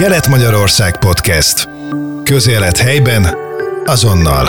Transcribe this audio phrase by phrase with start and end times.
[0.00, 1.68] Kelet-Magyarország Podcast.
[2.22, 3.24] Közélet helyben,
[3.84, 4.46] azonnal.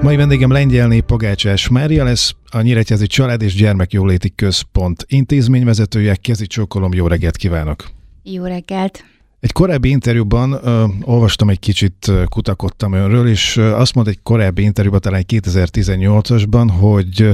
[0.00, 6.16] Mai vendégem Lengyelné Pogácsás Mária lesz, a Nyíregyházi Család és Gyermekjóléti Központ intézményvezetője.
[6.16, 7.90] Kezi csókolom, jó reggelt kívánok!
[8.22, 9.04] Jó reggelt!
[9.42, 15.00] Egy korábbi interjúban uh, olvastam egy kicsit, kutakodtam önről, és azt mondta egy korábbi interjúban,
[15.00, 17.30] talán 2018-asban, hogy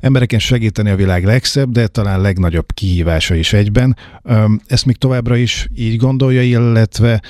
[0.00, 3.96] embereken segíteni a világ legszebb, de talán legnagyobb kihívása is egyben.
[4.22, 7.22] Um, ezt még továbbra is így gondolja, illetve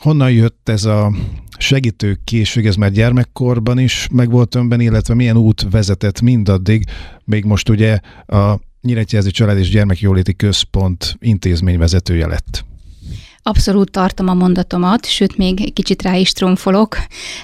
[0.00, 1.12] honnan jött ez a
[1.58, 6.84] segítő készség, ez már gyermekkorban is megvolt önben, illetve milyen út vezetett mindaddig,
[7.24, 12.64] még most ugye a Nyíregyházi Család és Gyermekjóléti Központ intézményvezetője lett.
[13.48, 16.96] Abszolút tartom a mondatomat, sőt, még kicsit rá is tromfolok,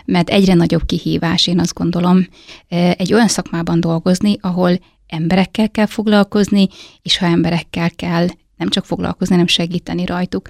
[0.05, 2.29] mert egyre nagyobb kihívás, én azt gondolom,
[2.69, 6.69] egy olyan szakmában dolgozni, ahol emberekkel kell foglalkozni,
[7.03, 10.49] és ha emberekkel kell nem csak foglalkozni, hanem segíteni rajtuk.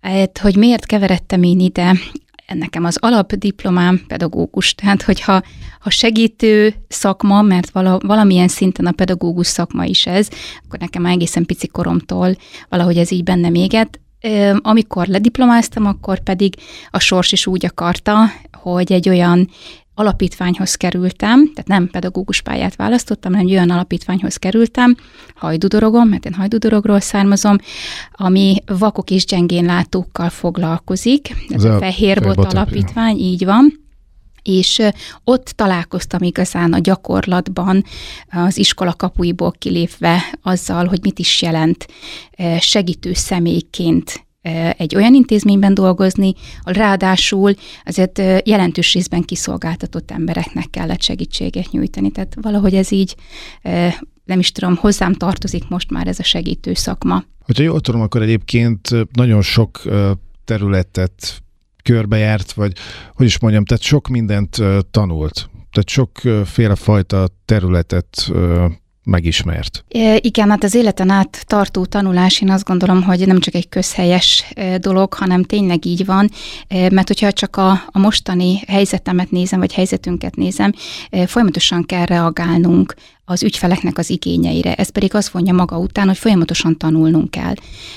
[0.00, 1.96] Hát, hogy miért keveredtem én ide,
[2.52, 5.42] nekem az alapdiplomám pedagógus, tehát hogyha
[5.80, 10.28] ha segítő szakma, mert vala, valamilyen szinten a pedagógus szakma is ez,
[10.64, 12.36] akkor nekem egészen pici koromtól
[12.68, 14.00] valahogy ez így benne éget.
[14.62, 16.54] Amikor lediplomáztam, akkor pedig
[16.90, 18.16] a sors is úgy akarta,
[18.52, 19.48] hogy egy olyan
[19.94, 24.96] alapítványhoz kerültem, tehát nem pedagógus pályát választottam, hanem egy olyan alapítványhoz kerültem,
[25.34, 27.58] Hajdudorogon, mert én Hajdudorogról származom,
[28.12, 31.34] ami vakok és gyengén látókkal foglalkozik.
[31.48, 33.85] Ez a, a Fehérbot alapítvány, így van
[34.46, 34.82] és
[35.24, 37.84] ott találkoztam igazán a gyakorlatban,
[38.30, 41.86] az iskola kapuiból kilépve azzal, hogy mit is jelent
[42.58, 44.26] segítő személyként
[44.76, 52.10] egy olyan intézményben dolgozni, ráadásul azért jelentős részben kiszolgáltatott embereknek kellett segítséget nyújtani.
[52.10, 53.14] Tehát valahogy ez így
[54.24, 57.24] nem is tudom, hozzám tartozik most már ez a segítő szakma.
[57.44, 59.82] Hogyha jól tudom, akkor egyébként nagyon sok
[60.44, 61.42] területet
[61.86, 62.72] körbejárt, vagy
[63.14, 64.56] hogy is mondjam, tehát sok mindent
[64.90, 65.50] tanult.
[65.70, 68.30] Tehát sokféle fajta területet
[69.06, 69.84] megismert.
[70.20, 74.44] Igen, hát az életen át tartó tanulás, én azt gondolom, hogy nem csak egy közhelyes
[74.78, 76.30] dolog, hanem tényleg így van,
[76.68, 80.72] mert hogyha csak a, a mostani helyzetemet nézem, vagy helyzetünket nézem,
[81.26, 82.94] folyamatosan kell reagálnunk
[83.28, 84.74] az ügyfeleknek az igényeire.
[84.74, 87.54] Ez pedig azt vonja maga után, hogy folyamatosan tanulnunk kell.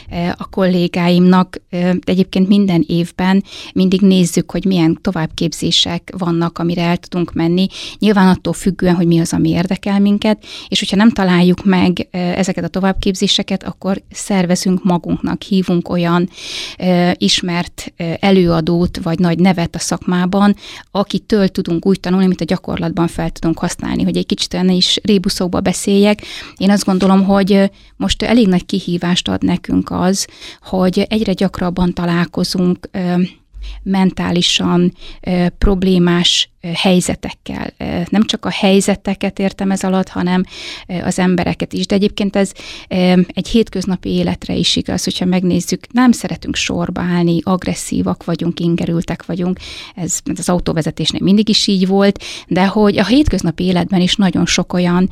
[0.09, 6.97] E, a kollégáimnak e, egyébként minden évben mindig nézzük, hogy milyen továbbképzések vannak, amire el
[6.97, 7.67] tudunk menni.
[7.99, 12.17] Nyilván attól függően, hogy mi az, ami érdekel minket, és hogyha nem találjuk meg e,
[12.19, 16.29] ezeket a továbbképzéseket, akkor szervezünk magunknak, hívunk olyan
[17.13, 20.55] ismert előadót, vagy nagy nevet a szakmában,
[20.91, 24.99] akitől tudunk úgy tanulni, amit a gyakorlatban fel tudunk használni, hogy egy kicsit olyan is
[25.19, 26.21] tribuszokba beszéljek.
[26.57, 30.27] Én azt gondolom, hogy most elég nagy kihívást ad nekünk az,
[30.61, 32.89] hogy egyre gyakrabban találkozunk
[33.83, 34.93] mentálisan
[35.57, 37.73] problémás helyzetekkel.
[38.09, 40.43] Nem csak a helyzeteket értem ez alatt, hanem
[41.03, 41.85] az embereket is.
[41.85, 42.51] De egyébként ez
[43.33, 49.59] egy hétköznapi életre is igaz, hogyha megnézzük, nem szeretünk sorba állni, agresszívak vagyunk, ingerültek vagyunk,
[49.95, 54.73] ez az autóvezetésnél mindig is így volt, de hogy a hétköznapi életben is nagyon sok
[54.73, 55.09] olyan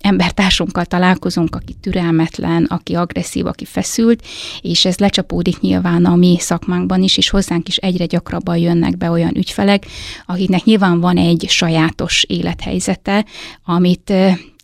[0.00, 4.26] embertársunkkal találkozunk, aki türelmetlen, aki agresszív, aki feszült,
[4.60, 9.10] és ez lecsapódik nyilván a mi szakmánkban is, és hozzánk is egyre gyakrabban jönnek be
[9.10, 9.86] olyan ügyfelek,
[10.26, 13.24] akiknek nyilván van egy sajátos élethelyzete,
[13.64, 14.12] amit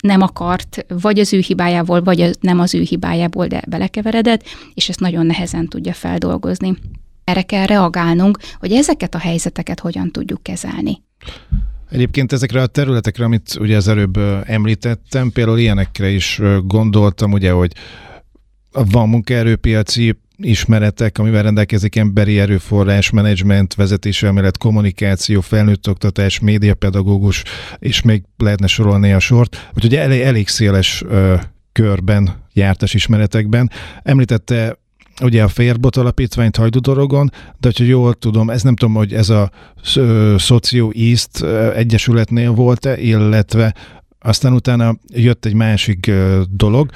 [0.03, 4.43] nem akart, vagy az ő hibájából, vagy nem az ő hibájából, de belekeveredett,
[4.75, 6.77] és ezt nagyon nehezen tudja feldolgozni.
[7.25, 11.03] Erre kell reagálnunk, hogy ezeket a helyzeteket hogyan tudjuk kezelni.
[11.94, 17.72] Egyébként ezekre a területekre, amit ugye az előbb említettem, például ilyenekre is gondoltam, ugye, hogy
[18.72, 27.43] van munkaerőpiaci ismeretek, amivel rendelkezik emberi erőforrás, menedzsment, vezetéselmélet, kommunikáció, felnőtt oktatás, médiapedagógus,
[27.78, 29.71] és még lehetne sorolni a sort.
[29.75, 31.34] Úgyhogy elég, elég széles ö,
[31.72, 33.71] körben jártas ismeretekben.
[34.03, 34.78] Említette
[35.22, 37.31] ugye a Férbot alapítványt Hajdudorogon,
[37.61, 39.51] de hogyha jól tudom, ez nem tudom, hogy ez a
[40.39, 41.43] Socio East
[41.75, 43.75] egyesületnél volt-e, illetve
[44.21, 46.11] aztán utána jött egy másik
[46.51, 46.91] dolog,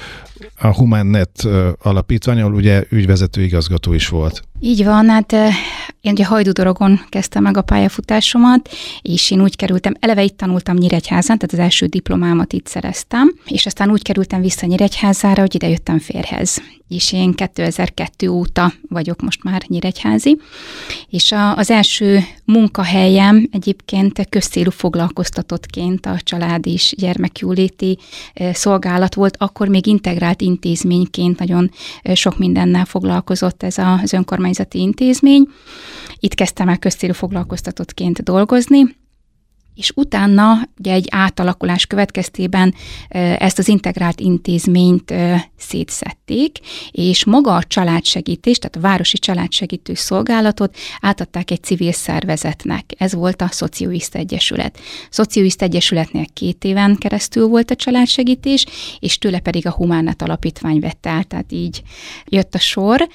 [0.59, 1.49] a HumanNet
[1.83, 4.43] alapítvány, ahol ugye ügyvezető igazgató is volt.
[4.61, 5.33] Így van, hát
[6.01, 8.69] én ugye Hajdudorogon kezdtem meg a pályafutásomat,
[9.03, 13.67] és én úgy kerültem, eleve itt tanultam Nyíregyházán, tehát az első diplomámat itt szereztem, és
[13.67, 16.63] aztán úgy kerültem vissza Nyíregyházára, hogy ide jöttem férhez.
[16.89, 20.39] és én 2002 óta vagyok most már nyíregyházi,
[21.09, 27.99] és a, az első munkahelyem egyébként közcélú foglalkoztatottként a család és gyermekjóléti
[28.53, 31.71] szolgálat volt, akkor még integrált intézményként nagyon
[32.13, 35.49] sok mindennel foglalkozott ez az önkormányzati intézmény.
[36.19, 38.98] Itt kezdtem el közcélú foglalkoztatottként dolgozni,
[39.79, 42.75] és utána ugye egy átalakulás következtében
[43.39, 45.15] ezt az integrált intézményt
[45.57, 46.59] szétszették,
[46.91, 52.85] és maga a családsegítés, tehát a Városi Családsegítő Szolgálatot átadták egy civil szervezetnek.
[52.97, 54.79] Ez volt a Szocioiszt Egyesület.
[55.11, 58.67] Szocioiszt Egyesületnél két éven keresztül volt a családsegítés,
[58.99, 61.83] és tőle pedig a Humánnet Alapítvány vette el, tehát így
[62.25, 63.09] jött a sor.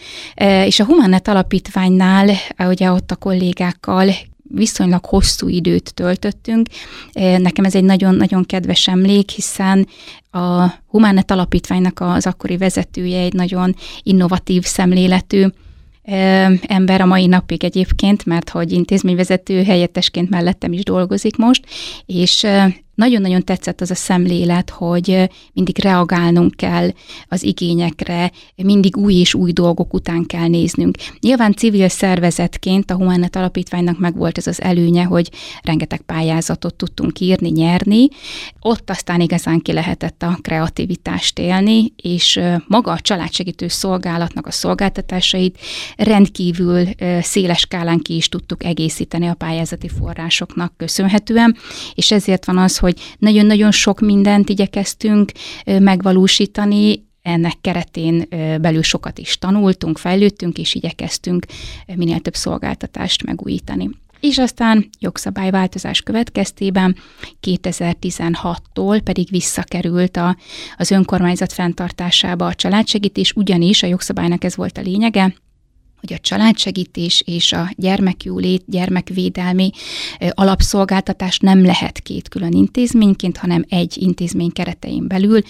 [0.66, 4.10] És a Humánnet Alapítványnál, ugye ott a kollégákkal
[4.56, 6.68] viszonylag hosszú időt töltöttünk.
[7.14, 9.88] Nekem ez egy nagyon-nagyon kedves emlék, hiszen
[10.32, 15.46] a Humánet Alapítványnak az akkori vezetője egy nagyon innovatív szemléletű
[16.62, 21.66] ember a mai napig egyébként, mert hogy intézményvezető helyettesként mellettem is dolgozik most,
[22.06, 22.46] és
[22.96, 26.90] nagyon-nagyon tetszett az a szemlélet, hogy mindig reagálnunk kell
[27.28, 30.98] az igényekre, mindig új és új dolgok után kell néznünk.
[31.20, 35.30] Nyilván civil szervezetként a Humánet Alapítványnak meg volt ez az előnye, hogy
[35.62, 38.08] rengeteg pályázatot tudtunk írni, nyerni.
[38.60, 45.58] Ott aztán igazán ki lehetett a kreativitást élni, és maga a családsegítő szolgálatnak a szolgáltatásait
[45.98, 46.86] rendkívül
[47.22, 51.58] széles skálán ki is tudtuk egészíteni a pályázati forrásoknak köszönhetően,
[51.96, 55.32] és ezért van az, hogy nagyon-nagyon sok mindent igyekeztünk
[55.66, 58.26] megvalósítani, ennek keretén
[58.62, 61.46] belül sokat is tanultunk, fejlődtünk, és igyekeztünk
[61.96, 63.90] minél több szolgáltatást megújítani.
[64.20, 66.96] És aztán jogszabályváltozás következtében
[67.42, 70.38] 2016-tól pedig visszakerült a,
[70.78, 75.34] az önkormányzat fenntartásába a családsegítés, ugyanis a jogszabálynak ez volt a lényege,
[76.08, 79.70] hogy a családsegítés és a gyermekjólét, gyermekvédelmi
[80.30, 85.42] alapszolgáltatás nem lehet két külön intézményként, hanem egy intézmény keretein belül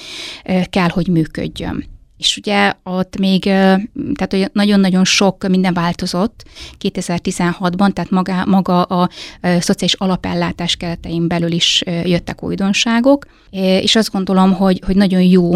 [0.70, 1.92] kell, hogy működjön.
[2.18, 3.42] És ugye ott még,
[4.14, 6.44] tehát nagyon-nagyon sok minden változott
[6.82, 9.10] 2016-ban, tehát maga, maga a,
[9.42, 13.26] szociális alapellátás keretein belül is jöttek újdonságok,
[13.82, 15.52] és azt gondolom, hogy, hogy nagyon jó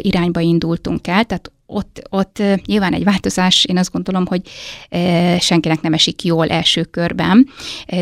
[0.00, 4.42] irányba indultunk el, tehát ott, ott nyilván egy változás, én azt gondolom, hogy
[5.38, 7.48] senkinek nem esik jól első körben,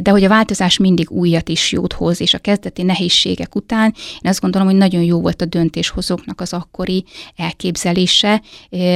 [0.02, 4.30] de hogy a változás mindig újat is jót hoz, és a kezdeti nehézségek után én
[4.30, 7.04] azt gondolom, hogy nagyon jó volt a döntéshozóknak az akkori
[7.36, 8.42] elképzelése,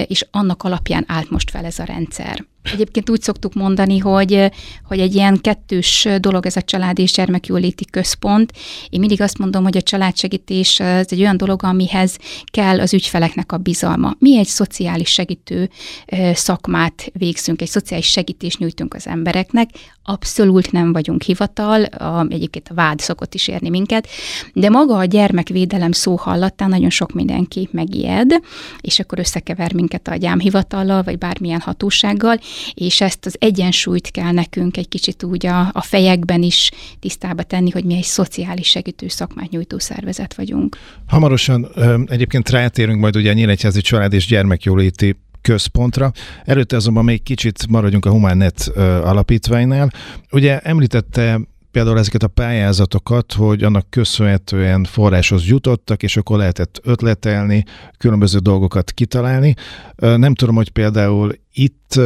[0.07, 2.45] és annak alapján állt most fel ez a rendszer.
[2.73, 4.51] Egyébként úgy szoktuk mondani, hogy,
[4.85, 8.53] hogy egy ilyen kettős dolog ez a család és gyermekjóléti központ.
[8.89, 13.53] Én mindig azt mondom, hogy a családsegítés ez egy olyan dolog, amihez kell az ügyfeleknek
[13.53, 14.15] a bizalma.
[14.19, 15.71] Mi egy szociális segítő
[16.33, 19.69] szakmát végzünk, egy szociális segítést nyújtunk az embereknek,
[20.05, 24.09] abszolút nem vagyunk hivatal, a, egyébként a vád szokott is érni minket,
[24.53, 28.33] de maga a gyermekvédelem szó hallatán nagyon sok mindenki megijed,
[28.81, 32.39] és akkor összekever minket a gyámhivatallal, vagy bármilyen hatósággal,
[32.75, 37.71] és ezt az egyensúlyt kell nekünk egy kicsit úgy a, a fejekben is tisztába tenni,
[37.71, 40.77] hogy mi egy szociális segítő szakmát nyújtó szervezet vagyunk.
[41.07, 41.69] Hamarosan
[42.07, 46.13] egyébként rátérünk majd ugye a Nyíregyházi Család és Gyermekjóléti központra.
[46.45, 48.71] Előtte azonban még kicsit maradjunk a HumánNet
[49.03, 49.91] alapítványnál.
[50.33, 57.65] Ugye említette például ezeket a pályázatokat, hogy annak köszönhetően forráshoz jutottak, és akkor lehetett ötletelni,
[57.99, 59.55] különböző dolgokat kitalálni.
[59.97, 62.01] Nem tudom, hogy például itt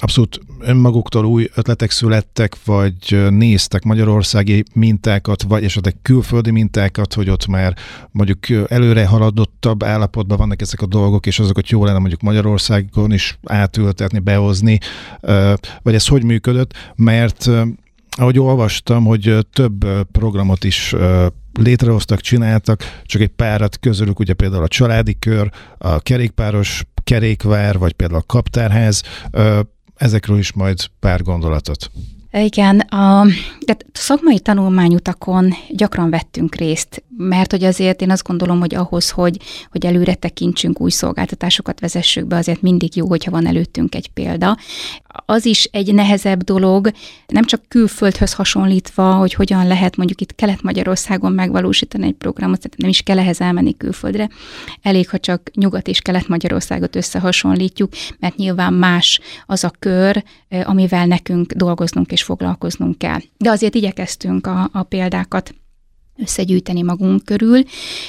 [0.00, 7.46] abszolút önmaguktól új ötletek születtek, vagy néztek magyarországi mintákat, vagy esetleg külföldi mintákat, hogy ott
[7.46, 7.76] már
[8.10, 13.38] mondjuk előre haladottabb állapotban vannak ezek a dolgok, és azokat jó lenne mondjuk Magyarországon is
[13.44, 14.78] átültetni, behozni,
[15.82, 17.50] vagy ez hogy működött, mert
[18.10, 20.94] ahogy olvastam, hogy több programot is
[21.52, 27.92] létrehoztak, csináltak, csak egy párat közülük, ugye például a családi kör, a kerékpáros kerékvár, vagy
[27.92, 29.02] például a kaptárház,
[29.98, 31.90] ezekről is majd pár gondolatot.
[32.32, 33.26] Igen, a,
[33.60, 39.36] tehát szakmai tanulmányutakon gyakran vettünk részt, mert hogy azért én azt gondolom, hogy ahhoz, hogy,
[39.70, 44.56] hogy előre tekintsünk, új szolgáltatásokat vezessük be, azért mindig jó, hogyha van előttünk egy példa.
[45.26, 46.90] Az is egy nehezebb dolog,
[47.26, 52.88] nem csak külföldhöz hasonlítva, hogy hogyan lehet mondjuk itt Kelet-Magyarországon megvalósítani egy programot, tehát nem
[52.88, 54.28] is kell ehhez elmenni külföldre.
[54.82, 60.24] Elég, ha csak Nyugat és Kelet-Magyarországot összehasonlítjuk, mert nyilván más az a kör,
[60.64, 63.20] amivel nekünk dolgoznunk és foglalkoznunk kell.
[63.36, 65.54] De azért igyekeztünk a, a példákat
[66.16, 67.62] összegyűjteni magunk körül,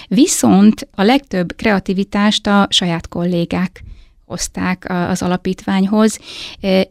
[0.07, 3.83] viszont a legtöbb kreativitást a saját kollégák
[4.25, 6.19] hozták az alapítványhoz.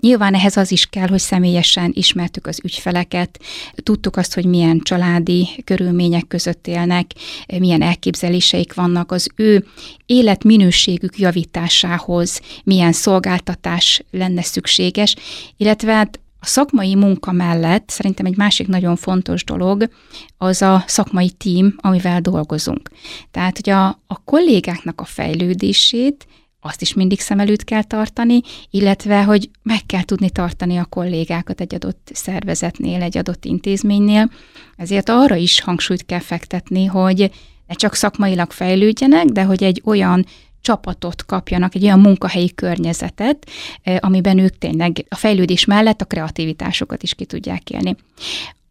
[0.00, 3.40] Nyilván ehhez az is kell, hogy személyesen ismertük az ügyfeleket,
[3.82, 7.10] tudtuk azt, hogy milyen családi körülmények között élnek,
[7.58, 9.66] milyen elképzeléseik vannak az ő
[10.06, 15.16] életminőségük javításához, milyen szolgáltatás lenne szükséges,
[15.56, 19.88] illetve hát a szakmai munka mellett szerintem egy másik nagyon fontos dolog
[20.36, 22.90] az a szakmai tím, amivel dolgozunk.
[23.30, 26.26] Tehát, hogy a, a kollégáknak a fejlődését
[26.60, 28.40] azt is mindig szem előtt kell tartani,
[28.70, 34.30] illetve, hogy meg kell tudni tartani a kollégákat egy adott szervezetnél, egy adott intézménynél.
[34.76, 37.30] Ezért arra is hangsúlyt kell fektetni, hogy
[37.66, 40.26] ne csak szakmailag fejlődjenek, de hogy egy olyan
[40.60, 43.50] csapatot kapjanak, egy olyan munkahelyi környezetet,
[43.98, 47.96] amiben ők tényleg a fejlődés mellett a kreativitásokat is ki tudják élni.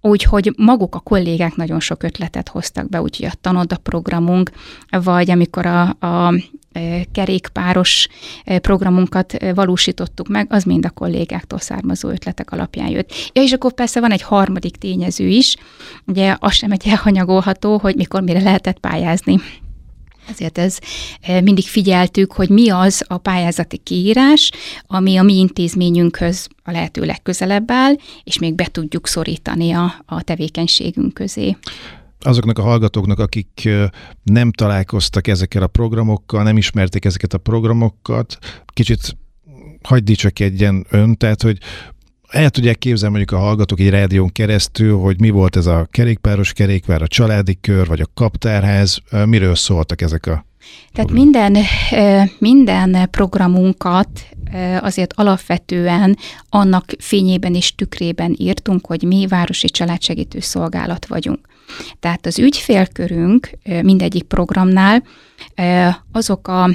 [0.01, 4.51] Úgyhogy maguk a kollégák nagyon sok ötletet hoztak be, úgyhogy a Tanoda programunk,
[4.89, 6.33] vagy amikor a, a
[7.11, 8.07] kerékpáros
[8.61, 13.11] programunkat valósítottuk meg, az mind a kollégáktól származó ötletek alapján jött.
[13.33, 15.55] Ja, és akkor persze van egy harmadik tényező is,
[16.05, 19.39] ugye az sem egy elhanyagolható, hogy mikor mire lehetett pályázni.
[20.29, 20.77] Ezért ez
[21.23, 24.51] mindig figyeltük, hogy mi az a pályázati kiírás,
[24.87, 27.93] ami a mi intézményünkhöz a lehető legközelebb áll,
[28.23, 31.57] és még be tudjuk szorítani a, a tevékenységünk közé.
[32.19, 33.69] Azoknak a hallgatóknak, akik
[34.23, 39.17] nem találkoztak ezekkel a programokkal, nem ismerték ezeket a programokat, kicsit
[39.83, 41.57] hagyd dicsekedjen ön, tehát hogy
[42.27, 46.53] el tudják képzelni mondjuk a hallgatók egy rádión keresztül, hogy mi volt ez a kerékpáros
[46.53, 50.45] kerékvár, a családi kör, vagy a kaptárház, miről szóltak ezek a
[50.91, 51.57] tehát minden,
[52.39, 54.09] minden programunkat
[54.79, 56.17] azért alapvetően
[56.49, 61.39] annak fényében és tükrében írtunk, hogy mi városi családsegítő szolgálat vagyunk.
[61.99, 63.49] Tehát az ügyfélkörünk
[63.81, 65.03] mindegyik programnál
[66.11, 66.69] azok a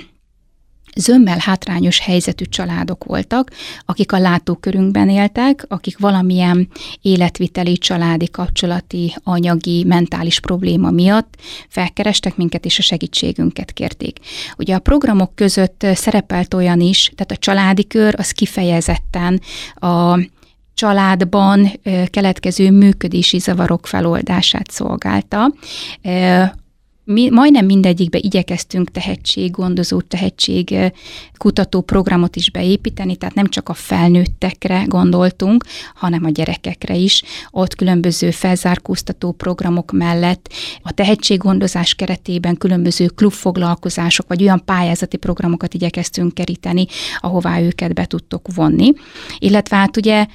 [0.96, 3.50] zömmel hátrányos helyzetű családok voltak,
[3.86, 6.68] akik a látókörünkben éltek, akik valamilyen
[7.00, 11.34] életviteli, családi, kapcsolati, anyagi, mentális probléma miatt
[11.68, 14.18] felkerestek minket, és a segítségünket kérték.
[14.58, 19.40] Ugye a programok között szerepelt olyan is, tehát a családi kör az kifejezetten
[19.74, 20.18] a
[20.74, 21.72] családban
[22.10, 25.54] keletkező működési zavarok feloldását szolgálta
[27.12, 30.92] mi majdnem mindegyikbe igyekeztünk tehetséggondozó, tehetség
[31.36, 35.64] kutató programot is beépíteni, tehát nem csak a felnőttekre gondoltunk,
[35.94, 37.22] hanem a gyerekekre is.
[37.50, 40.52] Ott különböző felzárkóztató programok mellett
[40.82, 46.86] a tehetséggondozás keretében különböző klubfoglalkozások, vagy olyan pályázati programokat igyekeztünk keríteni,
[47.18, 48.92] ahová őket be tudtok vonni.
[49.38, 50.26] Illetve hát ugye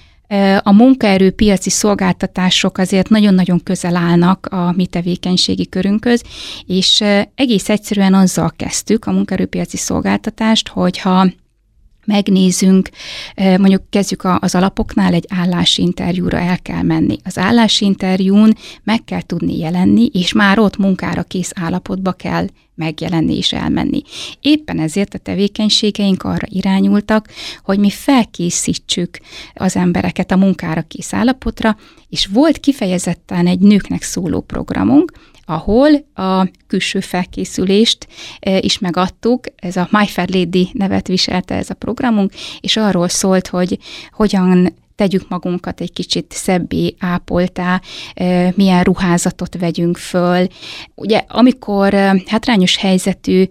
[0.62, 6.24] a munkaerő piaci szolgáltatások azért nagyon-nagyon közel állnak a mi tevékenységi körünkhöz,
[6.66, 7.04] és
[7.36, 11.28] egész egyszerűen azzal kezdtük a munkaerőpiaci szolgáltatást, hogyha
[12.06, 12.90] megnézünk,
[13.36, 17.18] mondjuk kezdjük az alapoknál, egy állásinterjúra el kell menni.
[17.24, 18.54] Az állásinterjún
[18.84, 24.02] meg kell tudni jelenni, és már ott munkára kész állapotba kell megjelenni és elmenni.
[24.42, 27.28] Éppen ezért a tevékenységeink arra irányultak,
[27.64, 29.20] hogy mi felkészítsük
[29.54, 31.78] az embereket a munkára kész állapotra,
[32.10, 35.12] és volt kifejezetten egy nőknek szóló programunk,
[35.50, 38.08] ahol a külső felkészülést
[38.40, 39.46] e, is megadtuk.
[39.56, 43.78] Ez a My Fair Lady nevet viselte ez a programunk, és arról szólt, hogy
[44.12, 47.82] hogyan tegyük magunkat egy kicsit szebbé, ápoltá,
[48.56, 50.48] milyen ruházatot vegyünk föl.
[50.96, 51.94] Ugye, amikor
[52.26, 53.46] hátrányos helyzetű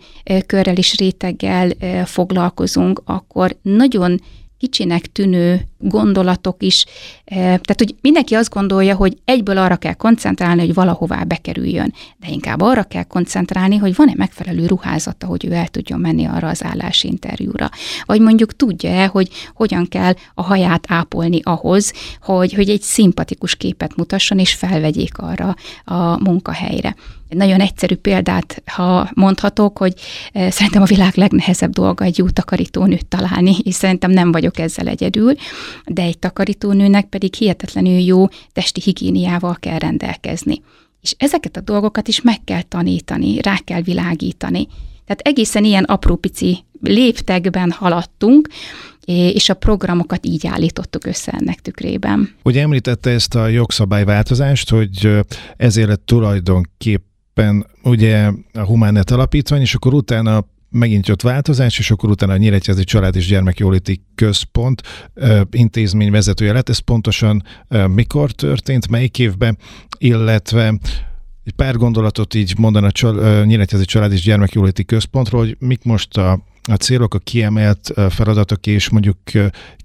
[0.47, 1.71] körrel és réteggel
[2.05, 4.21] foglalkozunk, akkor nagyon
[4.59, 6.85] kicsinek tűnő gondolatok is.
[7.25, 12.29] Eh, tehát, hogy mindenki azt gondolja, hogy egyből arra kell koncentrálni, hogy valahová bekerüljön, de
[12.29, 16.65] inkább arra kell koncentrálni, hogy van-e megfelelő ruházata, hogy ő el tudjon menni arra az
[16.65, 17.71] állásinterjúra.
[18.05, 21.93] Vagy mondjuk tudja-e, hogy hogyan kell a haját ápolni ahhoz,
[22.23, 25.55] hogy, hogy egy szimpatikus képet mutasson, és felvegyék arra
[25.85, 26.95] a munkahelyre.
[27.29, 29.95] Nagyon egyszerű példát, ha mondhatok, hogy
[30.33, 34.87] eh, szerintem a világ legnehezebb dolga egy jó takarítónőt találni, és szerintem nem vagyok ezzel
[34.87, 35.35] egyedül,
[35.87, 40.63] de egy takarítónőnek pedig hihetetlenül jó testi higiéniával kell rendelkezni.
[41.01, 44.67] És ezeket a dolgokat is meg kell tanítani, rá kell világítani.
[45.05, 48.49] Tehát egészen ilyen apró pici léptekben haladtunk,
[49.05, 52.35] és a programokat így állítottuk össze ennek tükrében.
[52.43, 55.19] Ugye említette ezt a jogszabályváltozást, hogy
[55.57, 60.45] ezért tulajdonképpen ugye a Humánet alapítvány, és akkor utána
[60.77, 64.83] megint jött változás, és akkor utána a Nyíregyházi Család és Gyermekjóléti Központ
[65.51, 66.69] intézmény vezetője lett.
[66.69, 67.43] Ez pontosan
[67.87, 69.59] mikor történt, melyik évben,
[69.99, 70.79] illetve
[71.45, 76.45] egy pár gondolatot így mondaná a Nyíregyházi Család és Gyermekjóléti Központról, hogy mik most a
[76.69, 79.19] a célok, a kiemelt feladatok, és mondjuk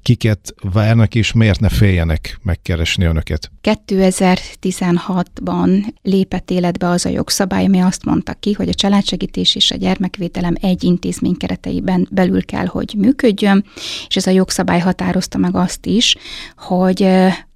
[0.01, 3.51] kiket várnak, és miért ne féljenek megkeresni önöket?
[3.63, 9.75] 2016-ban lépett életbe az a jogszabály, ami azt mondta ki, hogy a családsegítés és a
[9.75, 13.65] gyermekvédelem egy intézmény kereteiben belül kell, hogy működjön,
[14.07, 16.15] és ez a jogszabály határozta meg azt is,
[16.55, 17.03] hogy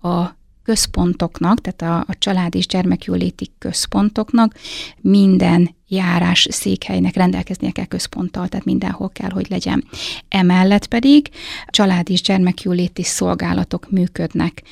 [0.01, 4.53] a központoknak, tehát a, a család és gyermekjóléti központoknak
[5.01, 9.83] minden járás székhelynek rendelkeznie kell központtal, tehát mindenhol kell, hogy legyen.
[10.29, 11.29] Emellett pedig
[11.67, 14.63] család és gyermekjóléti szolgálatok működnek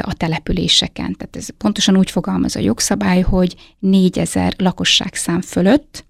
[0.00, 1.16] a településeken.
[1.16, 6.04] Tehát ez pontosan úgy fogalmaz a jogszabály, hogy 4000 lakosságszám fölött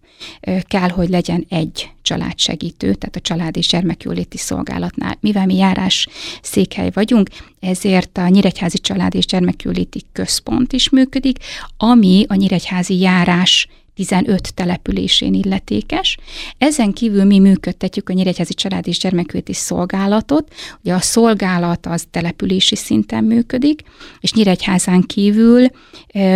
[0.63, 5.17] kell, hogy legyen egy családsegítő, tehát a család és gyermekjóléti szolgálatnál.
[5.21, 6.09] Mivel mi járás
[6.43, 7.29] székhely vagyunk,
[7.61, 11.39] ezért a Nyíregyházi Család és Gyermekjóléti Központ is működik,
[11.77, 16.19] ami a Nyíregyházi járás 15 településén illetékes.
[16.59, 20.55] Ezen kívül mi működtetjük a Nyíregyházi Család és Gyermekvéti Szolgálatot.
[20.85, 23.81] Ugye a szolgálat az települési szinten működik,
[24.21, 25.67] és Nyíregyházán kívül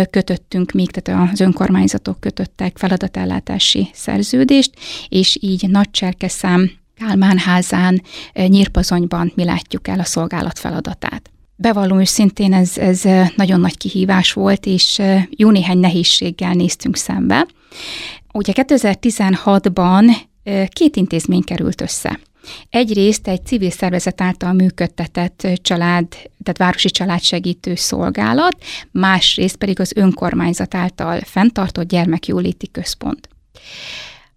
[0.09, 4.71] kötöttünk még, tehát az önkormányzatok kötöttek feladatellátási szerződést,
[5.09, 8.01] és így Nagycserkeszám, Kálmánházán,
[8.33, 11.31] Nyírpazonyban mi látjuk el a szolgálat feladatát.
[11.59, 13.03] Bevallom őszintén, ez, ez
[13.35, 17.47] nagyon nagy kihívás volt, és jó néhány nehézséggel néztünk szembe.
[18.33, 20.15] Ugye 2016-ban
[20.69, 22.19] két intézmény került össze.
[22.69, 26.07] Egyrészt egy civil szervezet által működtetett család,
[26.43, 33.29] tehát városi családsegítő szolgálat, másrészt pedig az önkormányzat által fenntartott gyermekjóléti központ.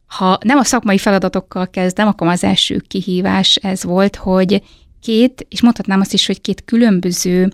[0.07, 4.63] Ha nem a szakmai feladatokkal kezdem, akkor az első kihívás ez volt, hogy
[5.03, 7.53] két, és mondhatnám azt is, hogy két különböző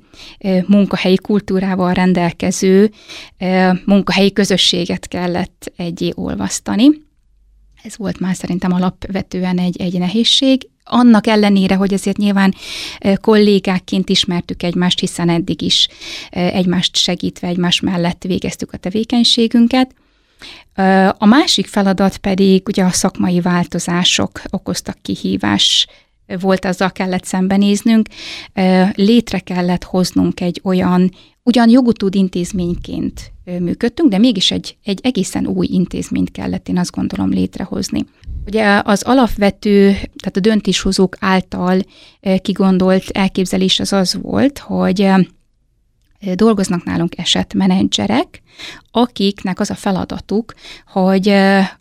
[0.67, 2.91] munkahelyi kultúrával rendelkező
[3.85, 6.89] munkahelyi közösséget kellett egyé olvasztani.
[7.83, 12.55] Ez volt már szerintem alapvetően egy, egy nehézség, annak ellenére, hogy azért nyilván
[13.21, 15.89] kollégákként ismertük egymást, hiszen eddig is
[16.31, 19.95] egymást segítve, egymás mellett végeztük a tevékenységünket.
[21.19, 25.87] A másik feladat pedig ugye a szakmai változások okoztak kihívás
[26.41, 28.09] volt, azzal kellett szembenéznünk,
[28.95, 31.11] létre kellett hoznunk egy olyan,
[31.43, 37.31] ugyan jogutód intézményként működtünk, de mégis egy, egy egészen új intézményt kellett, én azt gondolom,
[37.31, 38.05] létrehozni.
[38.47, 41.81] Ugye az alapvető, tehát a döntéshozók által
[42.43, 45.11] kigondolt elképzelés az az volt, hogy
[46.35, 48.43] dolgoznak nálunk esetmenedzserek,
[48.91, 50.55] akiknek az a feladatuk,
[50.87, 51.29] hogy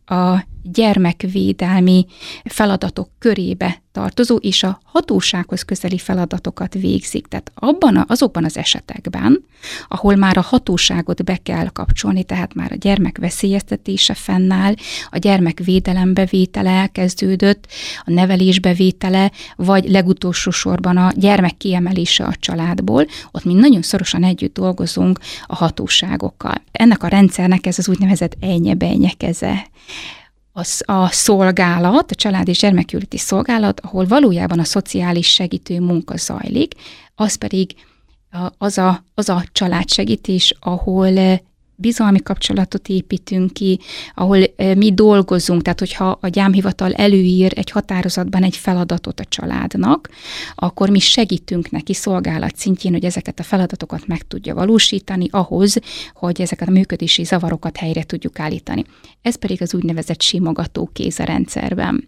[0.06, 2.06] a gyermekvédelmi
[2.44, 7.28] feladatok körébe tartozó és a hatósághoz közeli feladatokat végzik.
[7.28, 9.44] Tehát abban a, azokban az esetekben,
[9.88, 14.74] ahol már a hatóságot be kell kapcsolni, tehát már a gyermek veszélyeztetése fennáll,
[15.10, 17.68] a gyermek védelembevétele elkezdődött,
[18.06, 24.54] a nevelésbevétele, vagy legutolsó sorban a gyermek kiemelése a családból, ott mi nagyon szorosan együtt
[24.54, 26.62] dolgozunk a hatóságokkal.
[26.72, 28.76] Ennek a rendszernek ez az úgynevezett ennye
[29.18, 29.68] keze.
[30.54, 36.74] A, a szolgálat, a család és gyermekjóléti szolgálat, ahol valójában a szociális segítő munka zajlik,
[37.16, 37.76] az pedig
[38.58, 41.40] az a, az a családsegítés, ahol
[41.76, 43.80] bizalmi kapcsolatot építünk ki,
[44.16, 44.40] ahol
[44.76, 50.10] mi dolgozunk, tehát hogyha a gyámhivatal előír egy határozatban egy feladatot a családnak,
[50.56, 55.78] akkor mi segítünk neki szolgálat szintjén, hogy ezeket a feladatokat meg tudja valósítani ahhoz,
[56.14, 58.84] hogy ezeket a működési zavarokat helyre tudjuk állítani.
[59.22, 62.08] Ez pedig az úgynevezett simogató kéz a rendszerben.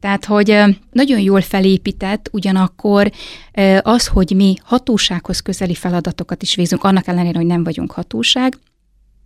[0.00, 3.10] Tehát, hogy nagyon jól felépített, ugyanakkor
[3.80, 8.58] az, hogy mi hatósághoz közeli feladatokat is végzünk, annak ellenére, hogy nem vagyunk hatóság,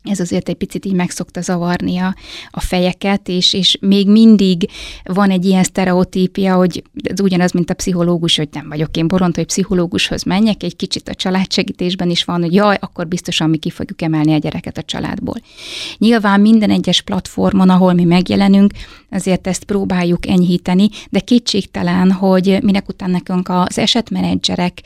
[0.02, 2.14] ez azért egy picit így megszokta zavarni a,
[2.50, 4.70] a fejeket, és, és még mindig
[5.04, 9.36] van egy ilyen sztereotípia, hogy ez ugyanaz, mint a pszichológus, hogy nem vagyok én boront,
[9.36, 13.70] hogy pszichológushoz menjek, egy kicsit a családsegítésben is van, hogy jaj, akkor biztosan mi ki
[13.70, 15.36] fogjuk emelni a gyereket a családból.
[15.98, 18.72] Nyilván minden egyes platformon, ahol mi megjelenünk,
[19.10, 24.82] azért ezt próbáljuk enyhíteni, de kétségtelen, hogy minek után nekünk az esetmenedzserek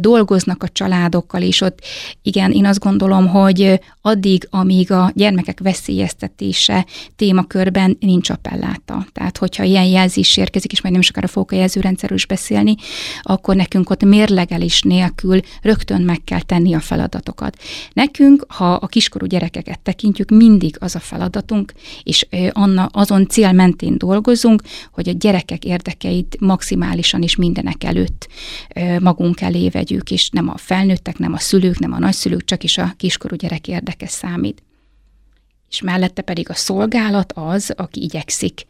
[0.00, 1.78] dolgoznak a családokkal, és ott
[2.22, 9.06] igen, én azt gondolom, hogy addig, amíg a gyermekek veszélyeztetése témakörben nincs appelláta.
[9.12, 12.74] Tehát, hogyha ilyen jelzés érkezik, és majd nem sokára fogok a jelzőrendszerről is beszélni,
[13.22, 17.56] akkor nekünk ott mérlegelés nélkül rögtön meg kell tenni a feladatokat.
[17.92, 21.72] Nekünk, ha a kiskorú gyerekeket tekintjük, mindig az a feladatunk,
[22.02, 24.62] és anna, azon cél mentén dolgozunk,
[24.92, 28.28] hogy a gyerekek érdekeit maximálisan és mindenek előtt
[29.00, 32.78] magunk elé vegyük, és nem a felnőttek, nem a szülők, nem a nagyszülők, csak is
[32.78, 34.62] a kiskorú gyerek érdeke számít.
[35.70, 38.66] És mellette pedig a szolgálat az, aki igyekszik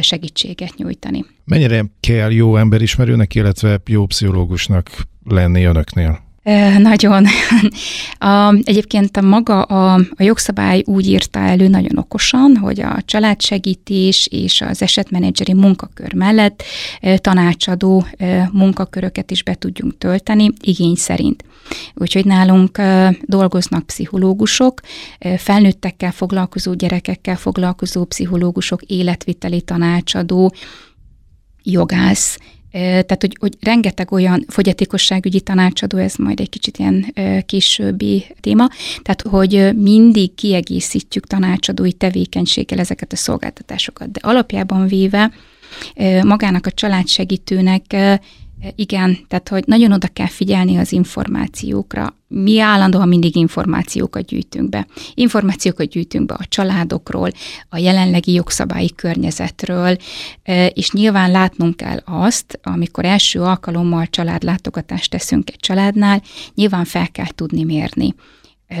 [0.00, 1.24] segítséget nyújtani.
[1.44, 4.90] Mennyire kell jó emberismerőnek, illetve jó pszichológusnak
[5.24, 6.30] lenni önöknél?
[6.78, 7.26] Nagyon.
[8.62, 14.60] Egyébként a maga a, a jogszabály úgy írta elő nagyon okosan, hogy a családsegítés és
[14.60, 16.62] az esetmenedzseri munkakör mellett
[17.16, 18.06] tanácsadó
[18.52, 21.44] munkaköröket is be tudjunk tölteni igény szerint.
[21.94, 22.80] Úgyhogy nálunk
[23.22, 24.80] dolgoznak pszichológusok,
[25.36, 30.54] felnőttekkel foglalkozó, gyerekekkel foglalkozó pszichológusok, életviteli tanácsadó,
[31.62, 32.38] jogász,
[32.72, 37.14] tehát, hogy, hogy rengeteg olyan fogyatékosságügyi tanácsadó, ez majd egy kicsit ilyen
[37.46, 38.68] későbbi téma,
[39.02, 44.10] tehát, hogy mindig kiegészítjük tanácsadói tevékenységgel ezeket a szolgáltatásokat.
[44.10, 45.32] De alapjában véve
[46.22, 47.96] magának a családsegítőnek
[48.74, 52.16] igen, tehát hogy nagyon oda kell figyelni az információkra.
[52.28, 54.86] Mi állandóan mindig információkat gyűjtünk be.
[55.14, 57.30] Információkat gyűjtünk be a családokról,
[57.68, 59.96] a jelenlegi jogszabályi környezetről,
[60.72, 66.22] és nyilván látnunk kell azt, amikor első alkalommal családlátogatást teszünk egy családnál,
[66.54, 68.14] nyilván fel kell tudni mérni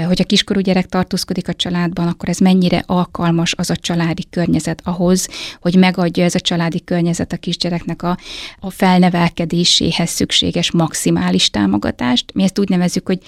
[0.06, 4.80] hogy a kiskorú gyerek tartózkodik a családban, akkor ez mennyire alkalmas az a családi környezet
[4.84, 5.28] ahhoz,
[5.60, 8.18] hogy megadja ez a családi környezet a kisgyereknek a,
[8.60, 12.34] a felnevelkedéséhez szükséges maximális támogatást.
[12.34, 13.18] Mi ezt úgy nevezzük, hogy,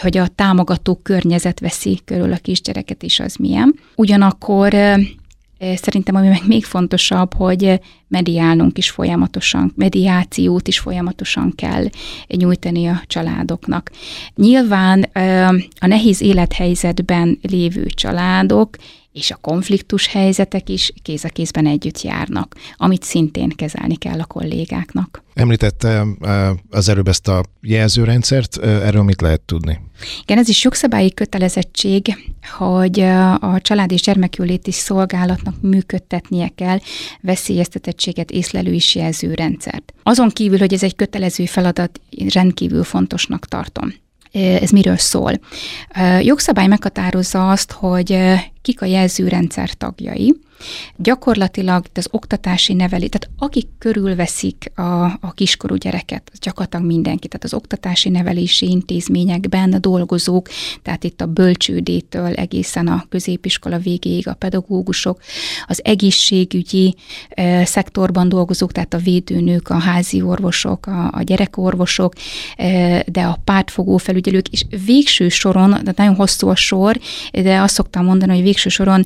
[0.00, 3.74] hogy a támogató környezet veszi körül a kisgyereket, és az milyen.
[3.96, 4.74] Ugyanakkor
[5.58, 11.84] Szerintem ami meg még fontosabb, hogy mediálnunk is folyamatosan, mediációt is folyamatosan kell
[12.28, 13.90] nyújtani a családoknak.
[14.34, 15.02] Nyilván
[15.80, 18.76] a nehéz élethelyzetben lévő családok
[19.14, 24.24] és a konfliktus helyzetek is kéz a kézben együtt járnak, amit szintén kezelni kell a
[24.24, 25.22] kollégáknak.
[25.34, 26.04] Említette
[26.70, 29.80] az előbb ezt a jelzőrendszert, erről mit lehet tudni?
[30.22, 32.16] Igen, ez is jogszabályi kötelezettség,
[32.58, 33.00] hogy
[33.40, 36.78] a család és gyermekjóléti szolgálatnak működtetnie kell
[37.20, 39.94] veszélyeztetettséget észlelő és jelzőrendszert.
[40.02, 42.00] Azon kívül, hogy ez egy kötelező feladat,
[42.32, 43.94] rendkívül fontosnak tartom
[44.34, 45.32] ez miről szól.
[46.20, 48.18] Jogszabály meghatározza azt, hogy
[48.62, 50.34] kik a jelzőrendszer tagjai,
[50.96, 57.44] Gyakorlatilag az oktatási nevelés, tehát akik körülveszik a, a kiskorú gyereket, az gyakorlatilag mindenki, tehát
[57.44, 60.48] az oktatási nevelési intézményekben dolgozók,
[60.82, 65.20] tehát itt a bölcsődétől egészen a középiskola végéig a pedagógusok,
[65.66, 66.94] az egészségügyi
[67.28, 72.12] e, szektorban dolgozók, tehát a védőnők, a házi orvosok, a, a gyerekorvosok,
[72.56, 76.98] e, de a pártfogó felügyelők, és végső soron, de nagyon hosszú a sor,
[77.32, 79.04] de azt szoktam mondani, hogy végső soron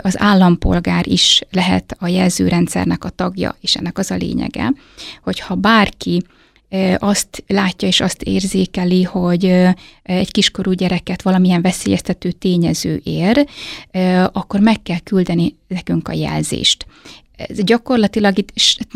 [0.00, 4.72] az állampolgár is lehet a jelzőrendszernek a tagja, és ennek az a lényege,
[5.22, 6.22] hogyha bárki
[6.98, 9.44] azt látja és azt érzékeli, hogy
[10.02, 13.46] egy kiskorú gyereket valamilyen veszélyeztető tényező ér,
[14.32, 16.86] akkor meg kell küldeni nekünk a jelzést
[17.36, 18.52] ez gyakorlatilag itt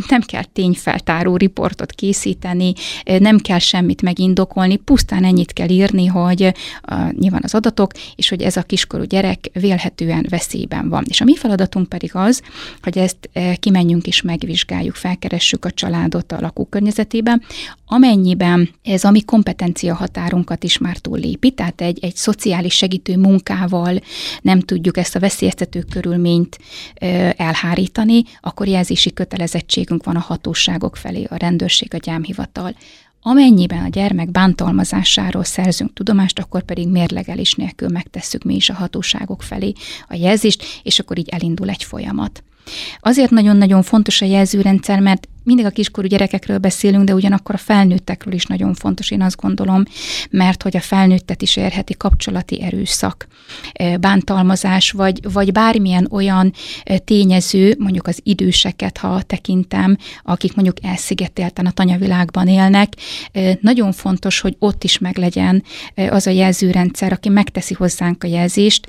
[0.08, 2.72] nem kell tényfeltáró riportot készíteni,
[3.04, 8.42] nem kell semmit megindokolni, pusztán ennyit kell írni, hogy uh, nyilván az adatok, és hogy
[8.42, 11.04] ez a kiskorú gyerek vélhetően veszélyben van.
[11.08, 12.42] És a mi feladatunk pedig az,
[12.82, 17.42] hogy ezt kimenjünk és megvizsgáljuk, felkeressük a családot a lakókörnyezetében,
[17.86, 24.00] amennyiben ez a mi kompetencia határunkat is már túllépi, tehát egy, egy szociális segítő munkával
[24.40, 26.58] nem tudjuk ezt a veszélyeztető körülményt
[27.36, 32.74] elhárítani, akkor jelzési kötelezettségünk van a hatóságok felé, a rendőrség, a gyámhivatal.
[33.22, 39.42] Amennyiben a gyermek bántalmazásáról szerzünk tudomást, akkor pedig mérlegelés nélkül megtesszük mi is a hatóságok
[39.42, 39.72] felé
[40.08, 42.42] a jelzést, és akkor így elindul egy folyamat.
[43.00, 48.34] Azért nagyon-nagyon fontos a jelzőrendszer, mert mindig a kiskorú gyerekekről beszélünk, de ugyanakkor a felnőttekről
[48.34, 49.82] is nagyon fontos, én azt gondolom,
[50.30, 53.26] mert hogy a felnőttet is érheti kapcsolati erőszak,
[54.00, 56.52] bántalmazás, vagy, vagy bármilyen olyan
[57.04, 62.92] tényező, mondjuk az időseket, ha tekintem, akik mondjuk elszigetelten a tanyavilágban élnek,
[63.60, 65.62] nagyon fontos, hogy ott is meglegyen
[66.10, 68.86] az a jelzőrendszer, aki megteszi hozzánk a jelzést,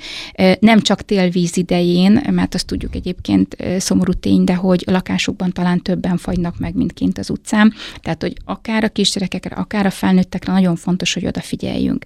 [0.58, 6.16] nem csak télvíz idején, mert azt tudjuk egyébként szomorú tény, de hogy lakásukban talán többen
[6.16, 7.74] fagynak halnak meg, mint kint az utcán.
[8.02, 12.04] Tehát, hogy akár a kisgyerekekre, akár a felnőttekre nagyon fontos, hogy odafigyeljünk.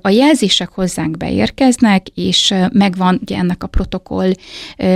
[0.00, 4.32] A jelzések hozzánk beérkeznek, és megvan ugye ennek a protokoll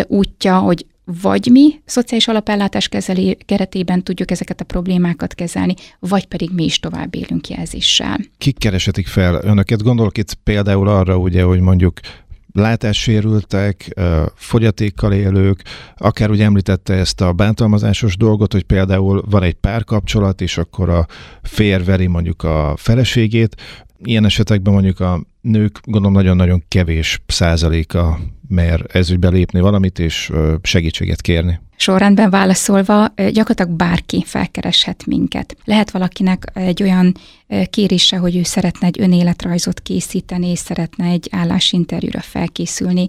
[0.07, 0.87] útja, hogy
[1.21, 6.81] vagy mi szociális alapellátás kezeli, keretében tudjuk ezeket a problémákat kezelni, vagy pedig mi is
[6.81, 8.19] tovább élünk jelzéssel.
[8.39, 9.83] Kik keresetik fel önöket?
[9.83, 12.01] Gondolok itt például arra, ugye, hogy mondjuk
[12.53, 14.01] látássérültek,
[14.35, 15.63] fogyatékkal élők,
[15.97, 21.07] akár úgy említette ezt a bántalmazásos dolgot, hogy például van egy párkapcsolat, és akkor a
[21.43, 23.57] férj veri mondjuk a feleségét,
[24.05, 31.21] ilyen esetekben mondjuk a nők gondolom nagyon-nagyon kevés százaléka mer ezügybe lépni valamit és segítséget
[31.21, 35.57] kérni sorrendben válaszolva, gyakorlatilag bárki felkereshet minket.
[35.65, 37.15] Lehet valakinek egy olyan
[37.71, 43.07] kérése, hogy ő szeretne egy önéletrajzot készíteni, és szeretne egy állásinterjúra felkészülni.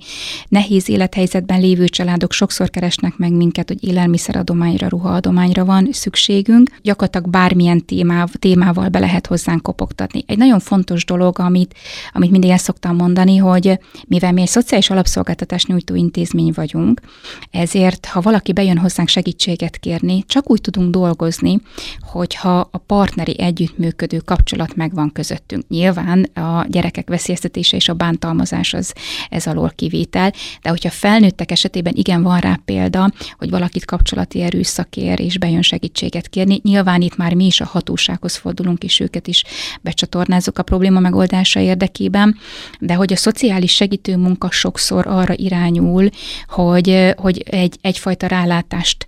[0.47, 6.69] Nehéz élethelyzetben lévő családok sokszor keresnek meg minket, hogy élelmiszeradományra, ruhaadományra van szükségünk.
[6.81, 10.23] Gyakorlatilag bármilyen témával, témával be lehet hozzánk kopogtatni.
[10.27, 11.75] Egy nagyon fontos dolog, amit,
[12.13, 17.01] amit mindig el szoktam mondani, hogy mivel mi egy szociális alapszolgáltatás nyújtó intézmény vagyunk,
[17.51, 21.59] ezért ha valaki bejön hozzánk segítséget kérni, csak úgy tudunk dolgozni,
[21.99, 25.67] hogyha a partneri együttműködő kapcsolat megvan közöttünk.
[25.67, 28.93] Nyilván a gyerekek veszélyeztetése és a bántalmazás az
[29.29, 35.19] ez alól kivétel, de hogyha felnőttek esetében igen van rá példa, hogy valakit kapcsolati erőszakér
[35.19, 39.43] és bejön segítséget kérni, nyilván itt már mi is a hatósághoz fordulunk, és őket is
[39.81, 42.37] becsatornázzuk a probléma megoldása érdekében,
[42.79, 46.09] de hogy a szociális segítő munka sokszor arra irányul,
[46.47, 49.05] hogy, hogy egy, egyfajta rálátást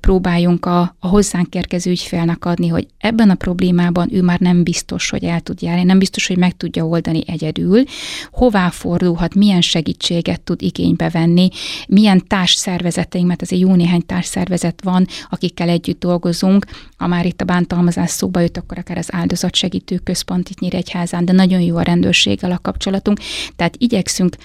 [0.00, 5.10] próbáljunk a, a hozzánk érkező ügyfélnek adni, hogy ebben a problémában ő már nem biztos,
[5.10, 7.84] hogy el tud járni, nem biztos, hogy meg tudja oldani egyedül,
[8.30, 11.48] hová fordulhat, milyen segítséget tud igénybe venni,
[11.88, 17.44] milyen társszervezeteink, mert azért jó néhány társszervezet van, akikkel együtt dolgozunk, ha már itt a
[17.44, 22.50] bántalmazás szóba jött, akkor akár az áldozatsegítő központ itt Nyíregyházán, de nagyon jó a rendőrséggel
[22.50, 23.18] a kapcsolatunk,
[23.56, 24.36] tehát igyekszünk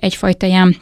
[0.00, 0.76] egyfajta ilyen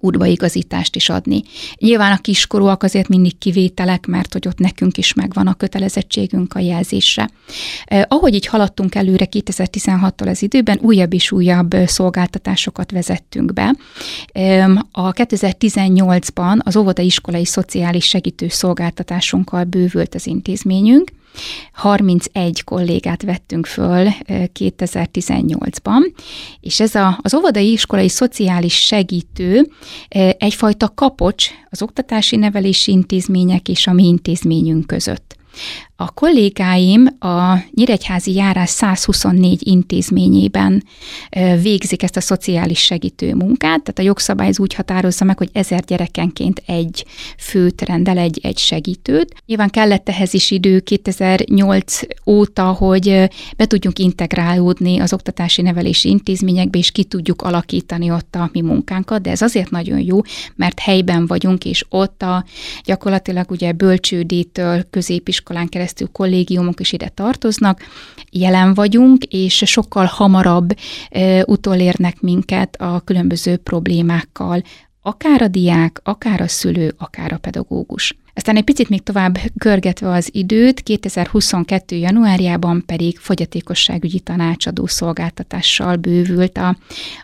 [0.00, 1.42] útbaigazítást is adni.
[1.76, 6.58] Nyilván a kiskorúak azért mindig kivételek, mert hogy ott nekünk is megvan a kötelezettségünk a
[6.58, 7.28] jelzésre.
[7.84, 13.74] Eh, ahogy így haladtunk előre 2016-tól az időben, újabb és újabb szolgáltatásokat vezettünk be.
[14.92, 21.10] A 2018-ban az óvodaiskolai szociális segítő szolgáltatásunkkal bővült az intézményünk,
[21.72, 26.12] 31 kollégát vettünk föl 2018-ban,
[26.60, 29.68] és ez a, az óvodai iskolai szociális segítő
[30.38, 35.36] egyfajta kapocs az oktatási nevelési intézmények és a mi intézményünk között.
[36.00, 40.84] A kollégáim a Nyíregyházi járás 124 intézményében
[41.62, 46.62] végzik ezt a szociális segítő munkát, tehát a jogszabály úgy határozza meg, hogy ezer gyerekenként
[46.66, 47.04] egy
[47.38, 49.34] főt rendel, egy, egy segítőt.
[49.46, 56.78] Nyilván kellett ehhez is idő 2008 óta, hogy be tudjunk integrálódni az oktatási nevelési intézményekbe,
[56.78, 60.20] és ki tudjuk alakítani ott a mi munkánkat, de ez azért nagyon jó,
[60.54, 62.44] mert helyben vagyunk, és ott a
[62.84, 67.80] gyakorlatilag ugye bölcsődétől középiskolán keresztül keresztül kollégiumok is ide tartoznak,
[68.30, 70.76] jelen vagyunk, és sokkal hamarabb
[71.10, 74.62] e, utolérnek minket a különböző problémákkal,
[75.02, 78.16] akár a diák, akár a szülő, akár a pedagógus.
[78.34, 81.96] Aztán egy picit még tovább körgetve az időt, 2022.
[81.96, 86.76] januárjában pedig fogyatékosságügyi tanácsadó szolgáltatással bővült a,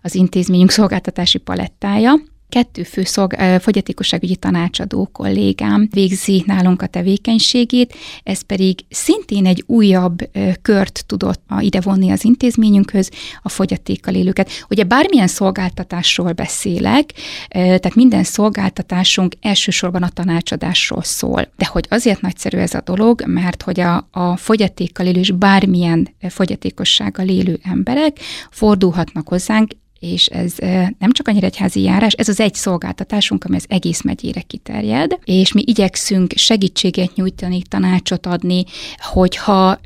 [0.02, 2.12] az intézményünk szolgáltatási palettája
[2.54, 10.30] kettő fő szolg- fogyatékosságügyi tanácsadó kollégám végzi nálunk a tevékenységét, ez pedig szintén egy újabb
[10.62, 13.10] kört tudott ide vonni az intézményünkhöz,
[13.42, 14.50] a fogyatékkal élőket.
[14.68, 17.10] Ugye bármilyen szolgáltatásról beszélek,
[17.48, 21.48] tehát minden szolgáltatásunk elsősorban a tanácsadásról szól.
[21.56, 26.08] De hogy azért nagyszerű ez a dolog, mert hogy a, a fogyatékkal élő és bármilyen
[26.28, 28.18] fogyatékossággal élő emberek
[28.50, 29.70] fordulhatnak hozzánk
[30.04, 30.54] és ez
[30.98, 35.52] nem csak a nyíregyházi járás, ez az egy szolgáltatásunk, ami az egész megyére kiterjed, és
[35.52, 38.64] mi igyekszünk segítséget nyújtani, tanácsot adni,
[38.98, 39.78] hogyha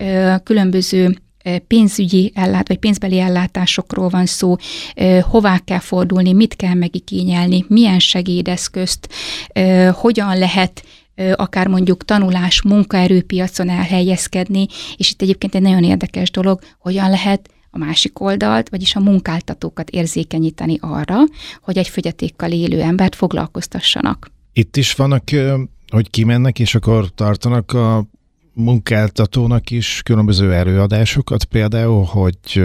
[0.43, 1.19] különböző
[1.67, 4.57] pénzügyi ellát, vagy pénzbeli ellátásokról van szó,
[5.21, 9.09] hová kell fordulni, mit kell megikényelni, milyen segédeszközt,
[9.93, 10.85] hogyan lehet
[11.35, 17.79] akár mondjuk tanulás, munkaerőpiacon elhelyezkedni, és itt egyébként egy nagyon érdekes dolog, hogyan lehet a
[17.79, 21.17] másik oldalt, vagyis a munkáltatókat érzékenyíteni arra,
[21.61, 24.31] hogy egy fogyatékkal élő embert foglalkoztassanak.
[24.53, 25.23] Itt is vannak,
[25.89, 28.07] hogy kimennek, és akkor tartanak a
[28.53, 32.63] munkáltatónak is különböző előadásokat, például, hogy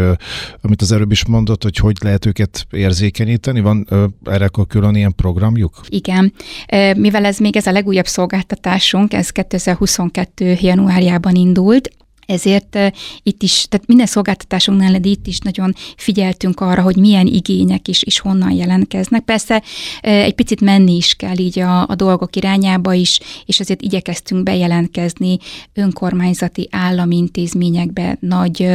[0.62, 3.88] amit az előbb is mondott, hogy hogy lehet őket érzékenyíteni, van
[4.24, 5.82] erre akkor külön ilyen programjuk?
[5.90, 6.34] Igen,
[6.96, 10.58] mivel ez még ez a legújabb szolgáltatásunk, ez 2022.
[10.60, 11.90] januárjában indult,
[12.26, 12.78] ezért
[13.24, 18.04] itt is, tehát minden szolgáltatásunknál, de itt is nagyon figyeltünk arra, hogy milyen igények is,
[18.04, 19.22] is honnan jelentkeznek.
[19.22, 19.64] Persze
[20.02, 25.38] egy picit menni is kell így a, a dolgok irányába is, és azért igyekeztünk bejelentkezni
[25.74, 28.68] önkormányzati állami intézményekbe, nagy,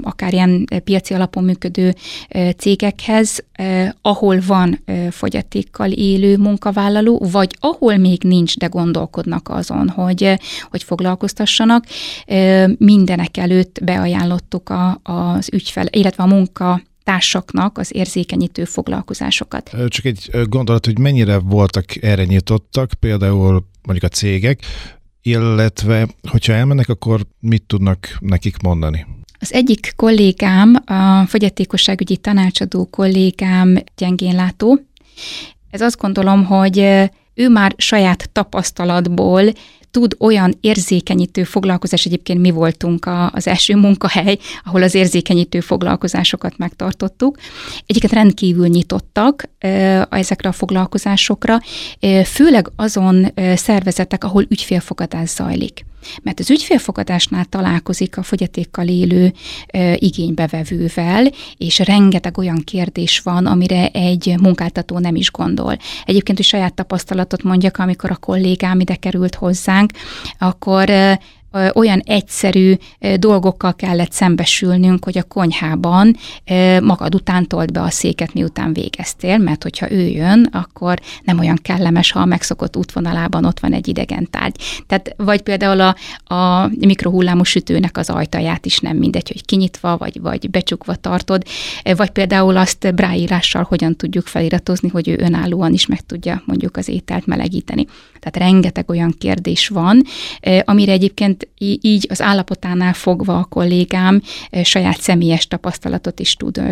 [0.00, 1.94] akár ilyen piaci alapon működő
[2.56, 3.44] cégekhez,
[4.02, 10.38] ahol van fogyatékkal élő munkavállaló, vagy ahol még nincs, de gondolkodnak azon, hogy,
[10.70, 11.84] hogy foglalkoztassanak
[12.78, 19.76] mindenek előtt beajánlottuk a, az ügyfel, illetve a munka társaknak az érzékenyítő foglalkozásokat.
[19.88, 24.60] Csak egy gondolat, hogy mennyire voltak erre nyitottak, például mondjuk a cégek,
[25.22, 29.06] illetve hogyha elmennek, akkor mit tudnak nekik mondani?
[29.38, 34.80] Az egyik kollégám, a fogyatékosságügyi tanácsadó kollégám gyengénlátó.
[35.70, 36.78] Ez azt gondolom, hogy
[37.34, 39.42] ő már saját tapasztalatból
[39.92, 46.58] tud olyan érzékenyítő foglalkozás, egyébként mi voltunk a, az első munkahely, ahol az érzékenyítő foglalkozásokat
[46.58, 47.38] megtartottuk.
[47.86, 49.48] Egyiket rendkívül nyitottak
[50.10, 51.60] ezekre a foglalkozásokra,
[52.24, 55.84] főleg azon szervezetek, ahol ügyfélfogadás zajlik.
[56.22, 59.32] Mert az ügyfélfogadásnál találkozik a fogyatékkal élő
[59.66, 65.76] e, igénybevevővel, és rengeteg olyan kérdés van, amire egy munkáltató nem is gondol.
[66.04, 69.90] Egyébként, hogy saját tapasztalatot mondjak, amikor a kollégám ide került hozzánk,
[70.38, 70.90] akkor
[71.74, 72.74] olyan egyszerű
[73.16, 76.16] dolgokkal kellett szembesülnünk, hogy a konyhában
[76.82, 81.58] magad után tolt be a széket, miután végeztél, mert hogyha ő jön, akkor nem olyan
[81.62, 84.56] kellemes, ha a megszokott útvonalában ott van egy idegen tárgy.
[84.86, 85.96] Tehát vagy például a,
[86.34, 91.42] a mikrohullámú sütőnek az ajtaját is nem mindegy, hogy kinyitva vagy, vagy becsukva tartod,
[91.96, 96.88] vagy például azt bráírással hogyan tudjuk feliratozni, hogy ő önállóan is meg tudja mondjuk az
[96.88, 97.86] ételt melegíteni.
[98.20, 100.02] Tehát rengeteg olyan kérdés van,
[100.64, 104.22] amire egyébként így az állapotánál fogva a kollégám
[104.62, 106.62] saját személyes tapasztalatot is tud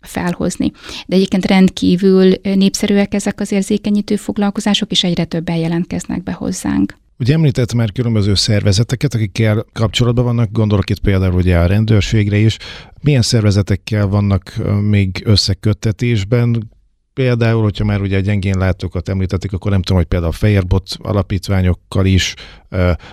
[0.00, 0.72] felhozni.
[1.06, 6.96] De egyébként rendkívül népszerűek ezek az érzékenyítő foglalkozások, és egyre többen jelentkeznek be hozzánk.
[7.18, 12.56] Ugye említett már különböző szervezeteket, akikkel kapcsolatban vannak, gondolok itt például ugye a rendőrségre is.
[13.02, 16.70] Milyen szervezetekkel vannak még összeköttetésben?
[17.14, 20.96] Például, hogyha már ugye a gyengén látókat említették, akkor nem tudom, hogy például a Fehérbot
[20.98, 22.34] alapítványokkal is,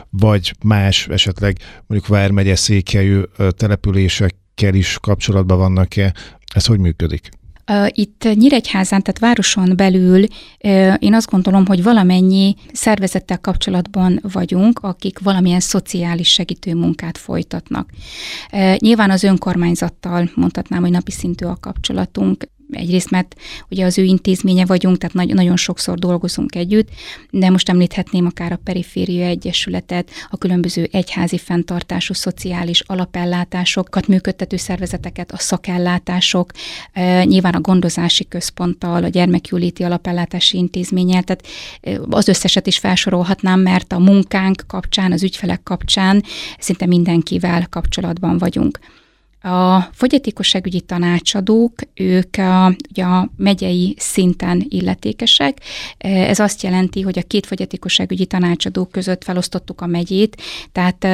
[0.10, 3.22] vagy más esetleg mondjuk Vármegye székhelyű
[3.58, 6.14] településekkel is kapcsolatban vannak-e.
[6.54, 7.30] Ez hogy működik?
[7.88, 10.24] Itt Nyíregyházán, tehát városon belül
[10.98, 17.90] én azt gondolom, hogy valamennyi szervezettel kapcsolatban vagyunk, akik valamilyen szociális segítő munkát folytatnak.
[18.78, 23.36] Nyilván az önkormányzattal mondhatnám, hogy napi szintű a kapcsolatunk, egyrészt, mert
[23.70, 26.90] ugye az ő intézménye vagyunk, tehát nagy, nagyon sokszor dolgozunk együtt,
[27.30, 35.32] de most említhetném akár a Periféria Egyesületet, a különböző egyházi fenntartású szociális alapellátásokat működtető szervezeteket,
[35.32, 36.52] a szakellátások,
[36.94, 41.48] e, nyilván a gondozási központtal, a gyermekjóléti alapellátási intézménnyel, tehát
[41.82, 46.24] e, az összeset is felsorolhatnám, mert a munkánk kapcsán, az ügyfelek kapcsán
[46.60, 48.80] szinte mindenkivel kapcsolatban vagyunk.
[49.42, 55.58] A fogyatékosságügyi tanácsadók, ők a, ugye a megyei szinten illetékesek.
[55.98, 61.08] Ez azt jelenti, hogy a két fogyatékosságügyi tanácsadó között felosztottuk a megyét, tehát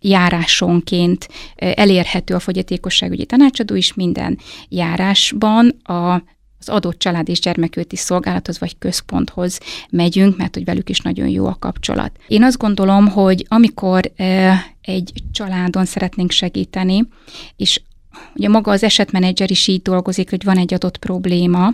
[0.00, 6.22] járásonként elérhető a fogyatékosságügyi tanácsadó is minden járásban a
[6.66, 11.46] az adott család és gyermekőti szolgálathoz vagy központhoz megyünk, mert hogy velük is nagyon jó
[11.46, 12.12] a kapcsolat.
[12.26, 14.12] Én azt gondolom, hogy amikor
[14.82, 17.08] egy családon szeretnénk segíteni,
[17.56, 17.80] és
[18.34, 21.72] ugye maga az esetmenedzser is így dolgozik, hogy van egy adott probléma,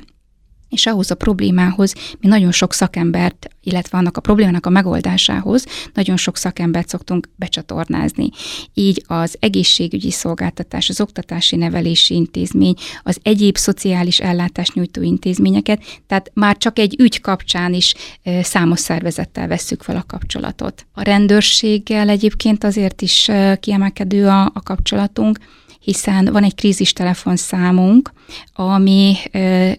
[0.68, 6.16] és ahhoz a problémához mi nagyon sok szakembert, illetve annak a problémának a megoldásához nagyon
[6.16, 8.28] sok szakembert szoktunk becsatornázni.
[8.74, 16.30] Így az egészségügyi szolgáltatás, az oktatási nevelési intézmény, az egyéb szociális ellátást nyújtó intézményeket, tehát
[16.34, 17.94] már csak egy ügy kapcsán is
[18.42, 20.86] számos szervezettel vesszük fel a kapcsolatot.
[20.92, 25.38] A rendőrséggel egyébként azért is kiemelkedő a, a kapcsolatunk,
[25.88, 28.12] hiszen van egy krízis telefonszámunk,
[28.52, 29.14] ami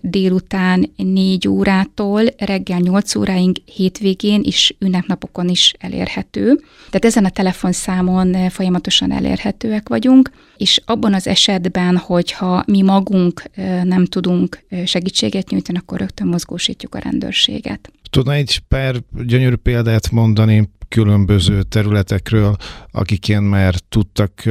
[0.02, 6.62] délután 4 órától reggel 8 óráig hétvégén és ünnepnapokon is elérhető.
[6.89, 13.43] Tehát ezen a telefonszámon folyamatosan elérhetőek vagyunk, és abban az esetben, hogyha mi magunk
[13.84, 17.91] nem tudunk segítséget nyújtani, akkor rögtön mozgósítjuk a rendőrséget.
[18.10, 18.95] Tudna egy pár
[19.26, 22.56] gyönyörű példát mondani különböző területekről,
[22.91, 24.43] akiken már tudtak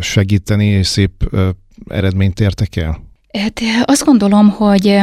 [0.00, 1.30] segíteni, és szép
[1.88, 3.04] eredményt értek el?
[3.38, 4.98] Hát azt gondolom, hogy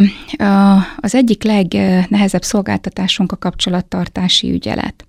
[0.98, 5.06] az egyik legnehezebb szolgáltatásunk a kapcsolattartási ügyelet.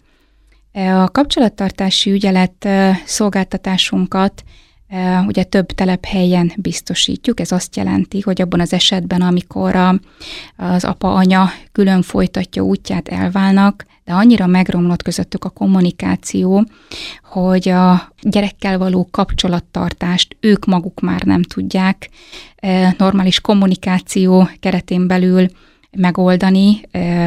[0.73, 2.69] A kapcsolattartási ügyelet
[3.05, 4.45] szolgáltatásunkat
[5.27, 7.41] ugye több telephelyen biztosítjuk.
[7.41, 10.01] Ez azt jelenti, hogy abban az esetben, amikor a,
[10.57, 16.65] az apa-anya külön folytatja útját, elválnak, de annyira megromlott közöttük a kommunikáció,
[17.23, 22.09] hogy a gyerekkel való kapcsolattartást ők maguk már nem tudják
[22.99, 25.49] normális kommunikáció keretén belül
[25.97, 26.81] megoldani,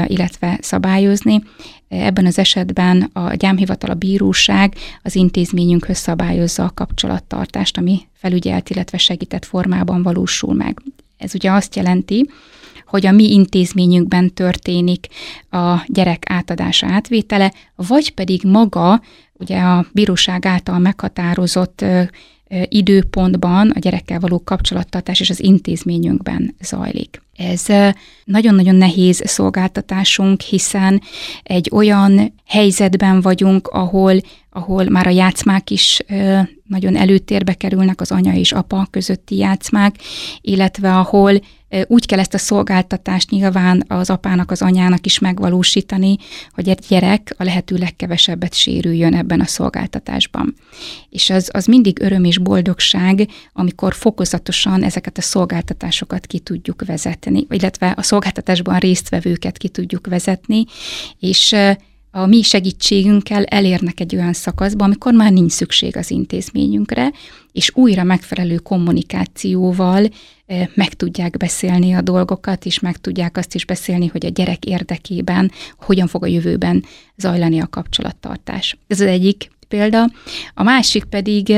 [0.07, 1.43] illetve szabályozni.
[1.87, 8.97] Ebben az esetben a gyámhivatal, a bíróság az intézményünkhöz szabályozza a kapcsolattartást, ami felügyelt, illetve
[8.97, 10.81] segített formában valósul meg.
[11.17, 12.29] Ez ugye azt jelenti,
[12.85, 15.07] hogy a mi intézményünkben történik
[15.49, 19.01] a gyerek átadása átvétele, vagy pedig maga,
[19.33, 21.85] ugye a bíróság által meghatározott
[22.63, 27.21] időpontban a gyerekkel való kapcsolattartás és az intézményünkben zajlik.
[27.37, 27.65] Ez
[28.25, 31.01] nagyon-nagyon nehéz szolgáltatásunk, hiszen
[31.43, 35.99] egy olyan helyzetben vagyunk, ahol, ahol már a játszmák is
[36.63, 39.95] nagyon előtérbe kerülnek, az anya és apa közötti játszmák,
[40.41, 41.39] illetve ahol
[41.87, 46.17] úgy kell ezt a szolgáltatást nyilván az apának, az anyának is megvalósítani,
[46.51, 50.55] hogy egy gyerek a lehető legkevesebbet sérüljön ebben a szolgáltatásban.
[51.09, 57.26] És az, az mindig öröm és boldogság, amikor fokozatosan ezeket a szolgáltatásokat ki tudjuk vezetni,
[57.49, 60.65] illetve a szolgáltatásban résztvevőket ki tudjuk vezetni,
[61.19, 61.55] és
[62.11, 67.11] a mi segítségünkkel elérnek egy olyan szakaszba, amikor már nincs szükség az intézményünkre,
[67.51, 70.09] és újra megfelelő kommunikációval
[70.73, 75.51] meg tudják beszélni a dolgokat, és meg tudják azt is beszélni, hogy a gyerek érdekében
[75.79, 76.83] hogyan fog a jövőben
[77.17, 78.77] zajlani a kapcsolattartás.
[78.87, 80.09] Ez az egyik példa.
[80.53, 81.53] A másik pedig,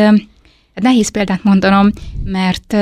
[0.73, 1.91] nehéz példát mondanom,
[2.23, 2.75] mert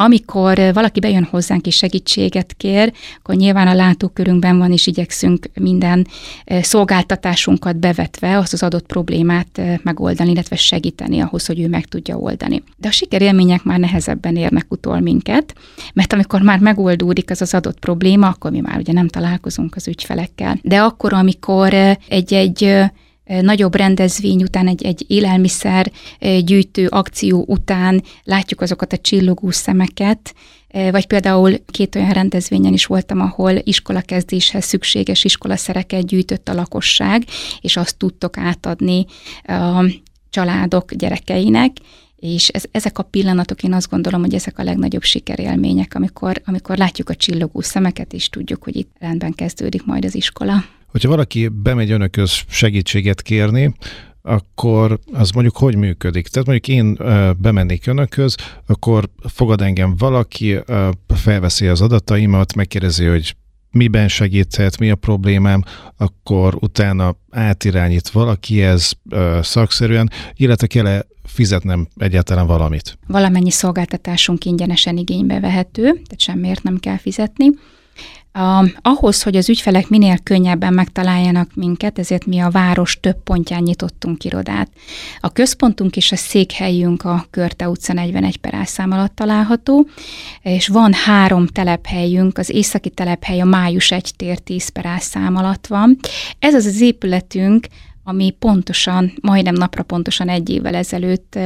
[0.00, 6.06] amikor valaki bejön hozzánk és segítséget kér, akkor nyilván a látókörünkben van, és igyekszünk minden
[6.60, 12.62] szolgáltatásunkat bevetve azt az adott problémát megoldani, illetve segíteni ahhoz, hogy ő meg tudja oldani.
[12.76, 15.54] De a sikerélmények már nehezebben érnek utol minket,
[15.94, 19.88] mert amikor már megoldódik az az adott probléma, akkor mi már ugye nem találkozunk az
[19.88, 20.58] ügyfelekkel.
[20.62, 21.74] De akkor, amikor
[22.08, 22.76] egy-egy
[23.40, 25.92] nagyobb rendezvény után, egy, egy élelmiszer
[26.44, 30.34] gyűjtő akció után látjuk azokat a csillogó szemeket,
[30.90, 37.24] vagy például két olyan rendezvényen is voltam, ahol iskolakezdéshez szükséges iskolaszereket gyűjtött a lakosság,
[37.60, 39.06] és azt tudtok átadni
[39.42, 39.84] a
[40.30, 41.76] családok gyerekeinek,
[42.16, 46.76] és ez, ezek a pillanatok, én azt gondolom, hogy ezek a legnagyobb sikerélmények, amikor, amikor
[46.76, 50.64] látjuk a csillogó szemeket, és tudjuk, hogy itt rendben kezdődik majd az iskola.
[50.90, 53.74] Hogyha valaki bemegy önököz segítséget kérni,
[54.22, 56.28] akkor az mondjuk hogy működik?
[56.28, 56.94] Tehát mondjuk én
[57.38, 58.36] bemennék önökhöz,
[58.66, 60.58] akkor fogad engem valaki,
[61.08, 63.36] felveszi az adataimat, megkérdezi, hogy
[63.70, 65.64] miben segíthet, mi a problémám,
[65.96, 68.90] akkor utána átirányít valaki ez
[69.40, 72.98] szakszerűen, illetve kell fizetnem egyáltalán valamit?
[73.06, 77.46] Valamennyi szolgáltatásunk ingyenesen igénybe vehető, tehát semmiért nem kell fizetni.
[78.32, 83.62] A, ahhoz, hogy az ügyfelek minél könnyebben megtaláljanak minket, ezért mi a város több pontján
[83.62, 84.70] nyitottunk irodát.
[85.20, 89.88] A központunk és a székhelyünk a Körte utca 41 per szám alatt található,
[90.42, 95.66] és van három telephelyünk, az északi telephely a május 1 tér 10 per szám alatt
[95.66, 95.98] van.
[96.38, 97.66] Ez az az épületünk,
[98.04, 101.38] ami pontosan, majdnem napra pontosan egy évvel ezelőtt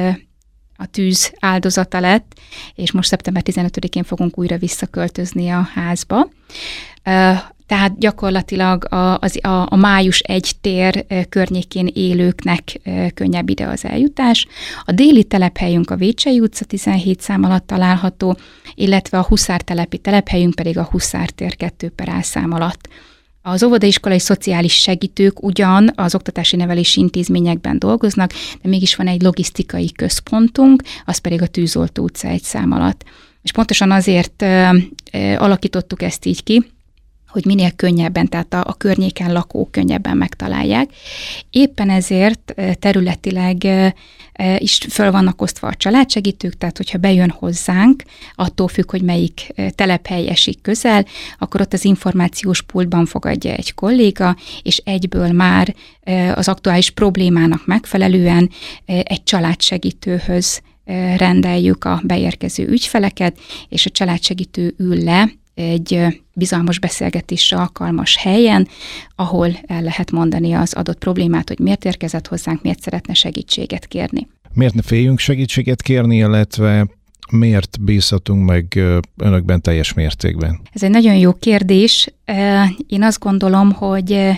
[0.83, 2.41] a tűz áldozata lett,
[2.75, 6.29] és most szeptember 15-én fogunk újra visszaköltözni a házba.
[7.67, 12.81] Tehát gyakorlatilag a, az, a, a május egy tér környékén élőknek
[13.15, 14.47] könnyebb ide az eljutás.
[14.85, 18.37] A déli telephelyünk a Vécsei utca 17 szám alatt található,
[18.75, 22.89] illetve a Huszártelepi telephelyünk pedig a Huszártér 2 per szám alatt.
[23.43, 28.33] Az óvodaiskolai szociális segítők ugyan az oktatási nevelési intézményekben dolgoznak,
[28.63, 33.05] de mégis van egy logisztikai központunk, az pedig a Tűzoltó utca egy szám alatt.
[33.43, 34.69] És pontosan azért ö,
[35.13, 36.65] ö, alakítottuk ezt így ki,
[37.33, 40.91] hogy minél könnyebben, tehát a, a környéken lakók könnyebben megtalálják.
[41.51, 43.67] Éppen ezért területileg
[44.59, 48.03] is föl vannak osztva a családsegítők, tehát hogyha bejön hozzánk,
[48.35, 51.07] attól függ, hogy melyik telephely esik közel,
[51.39, 55.75] akkor ott az információs pultban fogadja egy kolléga, és egyből már
[56.35, 58.51] az aktuális problémának megfelelően
[58.85, 60.61] egy családsegítőhöz
[61.17, 68.69] rendeljük a beérkező ügyfeleket, és a családsegítő ül le egy bizalmas beszélgetésre alkalmas helyen,
[69.17, 74.29] ahol el lehet mondani az adott problémát, hogy miért érkezett hozzánk, miért szeretne segítséget kérni.
[74.55, 76.87] Miért ne féljünk segítséget kérni, illetve
[77.31, 78.81] miért bízhatunk meg
[79.17, 80.61] önökben teljes mértékben?
[80.73, 82.15] Ez egy nagyon jó kérdés.
[82.87, 84.31] Én azt gondolom, hogy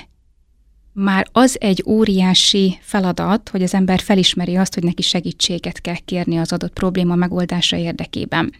[0.92, 6.36] már az egy óriási feladat, hogy az ember felismeri azt, hogy neki segítséget kell kérni
[6.36, 8.52] az adott probléma megoldása érdekében.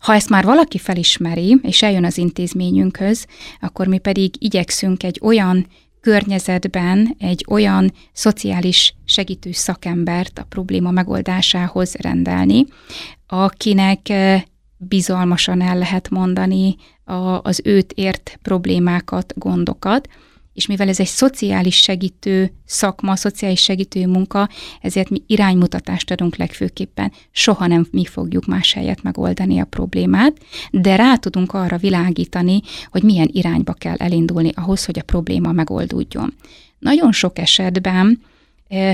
[0.00, 3.26] Ha ezt már valaki felismeri, és eljön az intézményünkhöz,
[3.60, 5.66] akkor mi pedig igyekszünk egy olyan
[6.00, 12.66] környezetben egy olyan szociális segítő szakembert a probléma megoldásához rendelni,
[13.26, 14.12] akinek
[14.76, 16.76] bizalmasan el lehet mondani
[17.42, 20.08] az őt ért problémákat, gondokat,
[20.60, 24.48] és mivel ez egy szociális segítő szakma, szociális segítő munka,
[24.80, 27.12] ezért mi iránymutatást adunk legfőképpen.
[27.30, 30.36] Soha nem mi fogjuk más helyet megoldani a problémát,
[30.70, 36.34] de rá tudunk arra világítani, hogy milyen irányba kell elindulni ahhoz, hogy a probléma megoldódjon.
[36.78, 38.20] Nagyon sok esetben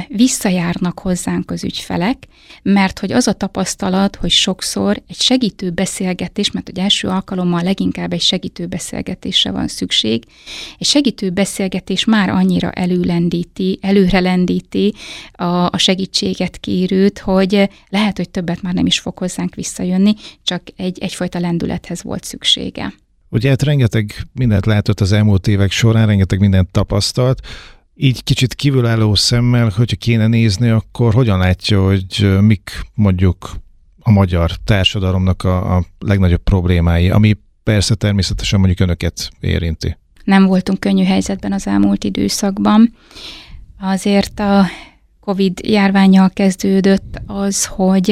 [0.08, 2.26] visszajárnak hozzánk az ügyfelek,
[2.62, 8.12] mert hogy az a tapasztalat, hogy sokszor egy segítő beszélgetés, mert hogy első alkalommal leginkább
[8.12, 10.24] egy segítő beszélgetésre van szükség,
[10.78, 14.94] egy segítő beszélgetés már annyira előlendíti, előrelendíti
[15.32, 20.62] a, a segítséget kérőt, hogy lehet, hogy többet már nem is fog hozzánk visszajönni, csak
[20.76, 22.92] egy, egyfajta lendülethez volt szüksége.
[23.28, 27.40] Ugye hát rengeteg mindent látott az elmúlt évek során, rengeteg mindent tapasztalt,
[27.96, 33.56] így kicsit kívülálló szemmel, hogyha kéne nézni, akkor hogyan látja, hogy mik mondjuk
[34.00, 39.96] a magyar társadalomnak a, a legnagyobb problémái, ami persze természetesen mondjuk önöket érinti.
[40.24, 42.94] Nem voltunk könnyű helyzetben az elmúlt időszakban.
[43.80, 44.66] Azért a
[45.20, 48.10] COVID járványjal kezdődött az, hogy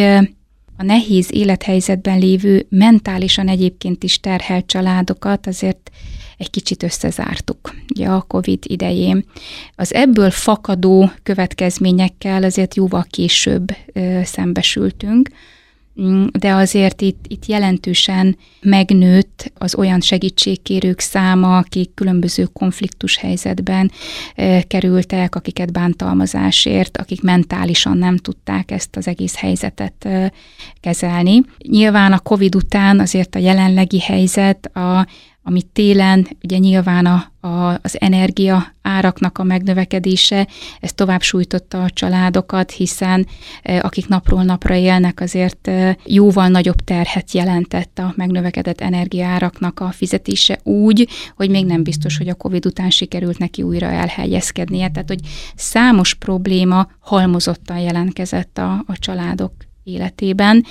[0.77, 5.91] a nehéz élethelyzetben lévő, mentálisan egyébként is terhelt családokat azért
[6.37, 9.25] egy kicsit összezártuk ugye a COVID idején.
[9.77, 13.67] Az ebből fakadó következményekkel azért jóval később
[14.23, 15.29] szembesültünk,
[16.01, 23.91] mm, de azért itt, itt jelentősen megnőtt az olyan segítségkérők száma, akik különböző konfliktus helyzetben
[24.67, 30.09] kerültek, akiket bántalmazásért, akik mentálisan nem tudták ezt az egész helyzetet
[30.81, 31.41] kezelni.
[31.59, 35.07] Nyilván a COVID után azért a jelenlegi helyzet a,
[35.47, 40.49] ami télen ugye nyilván a, a, az energia áraknak a megnövekedése,
[40.81, 43.27] ez tovább sújtotta a családokat, hiszen
[43.63, 49.91] e, akik napról napra élnek, azért e, jóval nagyobb terhet jelentett a megnövekedett energiáraknak a
[49.91, 54.89] fizetése úgy, hogy még nem biztos, hogy a COVID után sikerült neki újra elhelyezkednie.
[54.89, 55.21] Tehát, hogy
[55.55, 59.53] számos probléma halmozottan jelentkezett a, a családok
[59.85, 60.65] életében.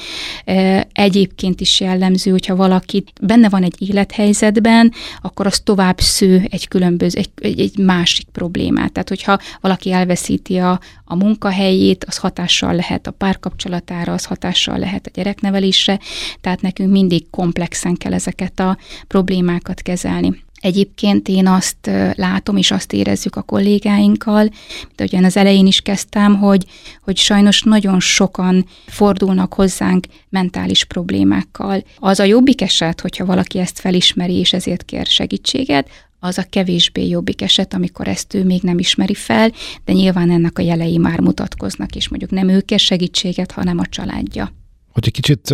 [0.91, 7.19] Egyébként is jellemző, hogyha valaki benne van egy élethelyzetben, akkor az tovább sző egy különböző,
[7.35, 8.91] egy, egy, másik problémát.
[8.91, 15.07] Tehát, hogyha valaki elveszíti a, a munkahelyét, az hatással lehet a párkapcsolatára, az hatással lehet
[15.07, 15.99] a gyereknevelésre,
[16.41, 20.43] tehát nekünk mindig komplexen kell ezeket a problémákat kezelni.
[20.63, 24.49] Egyébként én azt látom, és azt érezzük a kollégáinkkal,
[24.95, 26.65] de ugyan az elején is kezdtem, hogy,
[27.01, 31.83] hogy sajnos nagyon sokan fordulnak hozzánk mentális problémákkal.
[31.97, 35.89] Az a jobbik eset, hogyha valaki ezt felismeri, és ezért kér segítséget,
[36.19, 39.51] az a kevésbé jobbik eset, amikor ezt ő még nem ismeri fel,
[39.85, 43.85] de nyilván ennek a jelei már mutatkoznak, és mondjuk nem ő kér segítséget, hanem a
[43.85, 44.51] családja.
[44.91, 45.53] Hogyha kicsit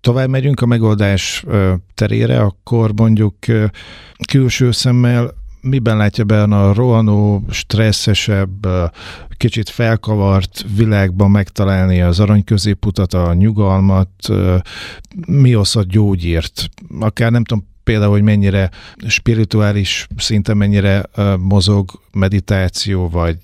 [0.00, 1.44] tovább megyünk a megoldás
[1.94, 3.34] terére, akkor mondjuk
[4.26, 8.66] külső szemmel miben látja be a rohanó, stresszesebb,
[9.36, 14.10] kicsit felkavart világban megtalálni az arany középutat, a nyugalmat,
[15.26, 16.68] mi a gyógyírt?
[17.00, 18.70] Akár nem tudom, például, hogy mennyire
[19.06, 21.02] spirituális szinten mennyire
[21.38, 23.38] mozog meditáció, vagy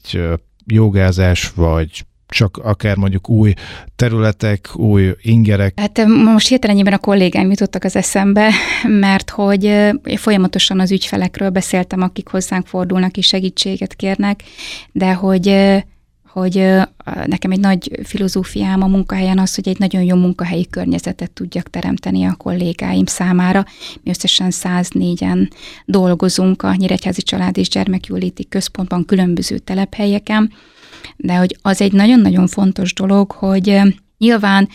[0.67, 3.53] jogázás, vagy csak akár mondjuk új
[3.97, 5.81] területek, új ingerek?
[5.81, 8.51] Hát most hirtelenjében a kollégáim jutottak az eszembe,
[8.89, 14.43] mert hogy folyamatosan az ügyfelekről beszéltem, akik hozzánk fordulnak és segítséget kérnek,
[14.93, 15.83] de hogy
[16.35, 16.55] hogy
[17.27, 22.25] nekem egy nagy filozófiám a munkahelyen az, hogy egy nagyon jó munkahelyi környezetet tudjak teremteni
[22.25, 23.65] a kollégáim számára.
[24.03, 25.51] Mi összesen 104-en
[25.85, 30.53] dolgozunk a Nyíregyházi Család és Gyermekjóléti Központban különböző telephelyeken,
[31.17, 33.81] de hogy az egy nagyon-nagyon fontos dolog, hogy
[34.19, 34.69] nyilván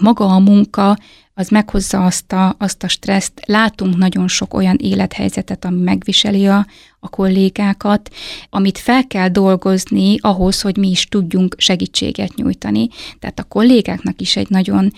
[0.00, 0.96] maga a munka
[1.36, 3.32] az meghozza azt a, azt a stresszt.
[3.46, 6.66] Látunk nagyon sok olyan élethelyzetet, ami megviseli a,
[7.00, 8.10] a kollégákat,
[8.50, 12.88] amit fel kell dolgozni ahhoz, hogy mi is tudjunk segítséget nyújtani.
[13.18, 14.92] Tehát a kollégáknak is egy nagyon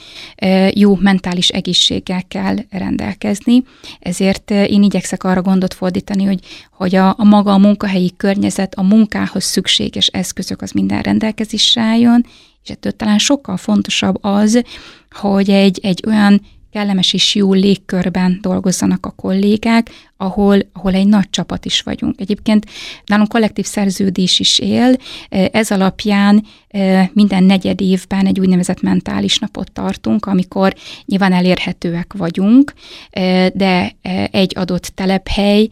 [0.75, 3.63] jó mentális egészséggel kell rendelkezni,
[4.01, 6.41] ezért én igyekszek arra gondot fordítani, hogy,
[6.73, 12.25] hogy a, a maga a munkahelyi környezet, a munkához szükséges eszközök az minden rendelkezésre álljon,
[12.67, 14.63] és ettől talán sokkal fontosabb az,
[15.11, 16.41] hogy egy, egy olyan
[16.71, 22.21] kellemes és jó légkörben dolgozzanak a kollégák, ahol, ahol egy nagy csapat is vagyunk.
[22.21, 22.67] Egyébként
[23.05, 24.97] nálunk kollektív szerződés is él,
[25.29, 32.73] ez alapján e, minden negyed évben egy úgynevezett mentális napot tartunk, amikor nyilván elérhetőek vagyunk,
[33.11, 35.69] e, de e, egy adott telephely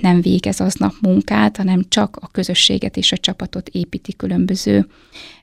[0.00, 4.86] nem végez aznap munkát, hanem csak a közösséget és a csapatot építi különböző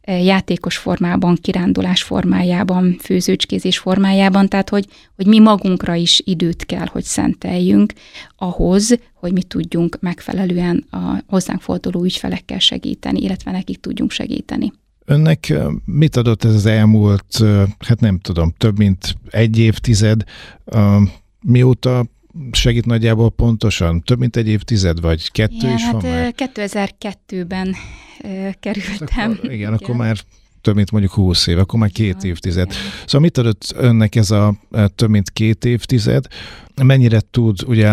[0.04, 7.04] játékos formában, kirándulás formájában, főzőcskézés formájában, tehát hogy, hogy mi magunkra is időt kell, hogy
[7.04, 7.94] szenteljünk
[8.36, 14.74] ahhoz, hogy mi tudjunk megfelelően a hozzánk forduló ügyfelekkel segíteni, illetve nekik tudjunk segíteni.
[15.06, 15.54] Önnek
[15.86, 17.44] mit adott ez az elmúlt,
[17.88, 20.24] hát nem tudom, több mint egy évtized,
[21.42, 22.06] mióta
[22.52, 24.02] segít nagyjából pontosan?
[24.02, 26.34] Több mint egy évtized, vagy kettő igen, is hát van már?
[26.38, 27.76] 2002-ben
[28.60, 29.32] kerültem.
[29.32, 30.18] Akkor, igen, igen, akkor már
[30.62, 32.72] több mint mondjuk 20 év, akkor már két évtized.
[33.06, 34.56] Szóval mit adott önnek ez a
[34.96, 36.26] több mint két évtized?
[36.84, 37.88] Mennyire tud, ugye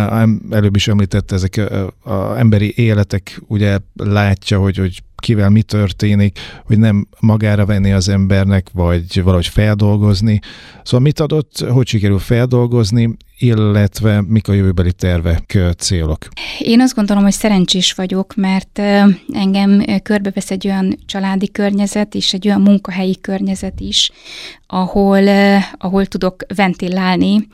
[0.50, 6.38] előbb is említette, ezek a, a emberi életek, ugye látja, hogy, hogy kivel mi történik,
[6.64, 10.40] hogy nem magára venni az embernek, vagy valahogy feldolgozni.
[10.82, 16.28] Szóval mit adott, hogy sikerül feldolgozni, illetve mik a jövőbeli tervek, célok?
[16.58, 18.78] Én azt gondolom, hogy szerencsés vagyok, mert
[19.32, 24.10] engem körbevesz egy olyan családi környezet és egy olyan munkahelyi környezet is,
[24.66, 25.28] ahol,
[25.78, 27.48] ahol tudok ventilálni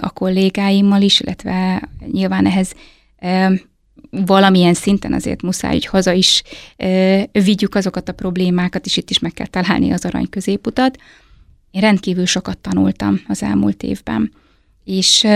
[0.00, 0.10] a
[0.54, 1.82] kollégáimmal is, illetve
[2.12, 2.72] nyilván ehhez
[4.10, 6.42] valamilyen szinten azért muszáj, hogy haza is
[7.32, 10.98] vigyük azokat a problémákat, és itt is meg kell találni az arany középutat.
[11.70, 14.32] Én rendkívül sokat tanultam az elmúlt évben,
[14.84, 15.26] és,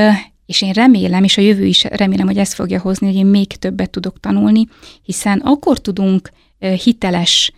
[0.46, 3.46] és én remélem, és a jövő is remélem, hogy ezt fogja hozni, hogy én még
[3.46, 4.66] többet tudok tanulni,
[5.02, 7.52] hiszen akkor tudunk hiteles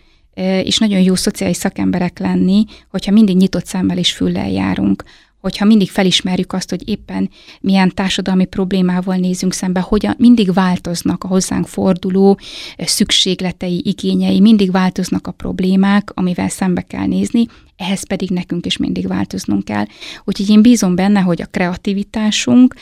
[0.63, 5.03] és nagyon jó szociális szakemberek lenni, hogyha mindig nyitott szemmel és füllel járunk,
[5.41, 7.29] hogyha mindig felismerjük azt, hogy éppen
[7.61, 12.39] milyen társadalmi problémával nézünk szembe, hogyan mindig változnak a hozzánk forduló
[12.77, 19.07] szükségletei, igényei, mindig változnak a problémák, amivel szembe kell nézni, ehhez pedig nekünk is mindig
[19.07, 19.85] változnunk kell.
[20.23, 22.75] Úgyhogy én bízom benne, hogy a kreativitásunk,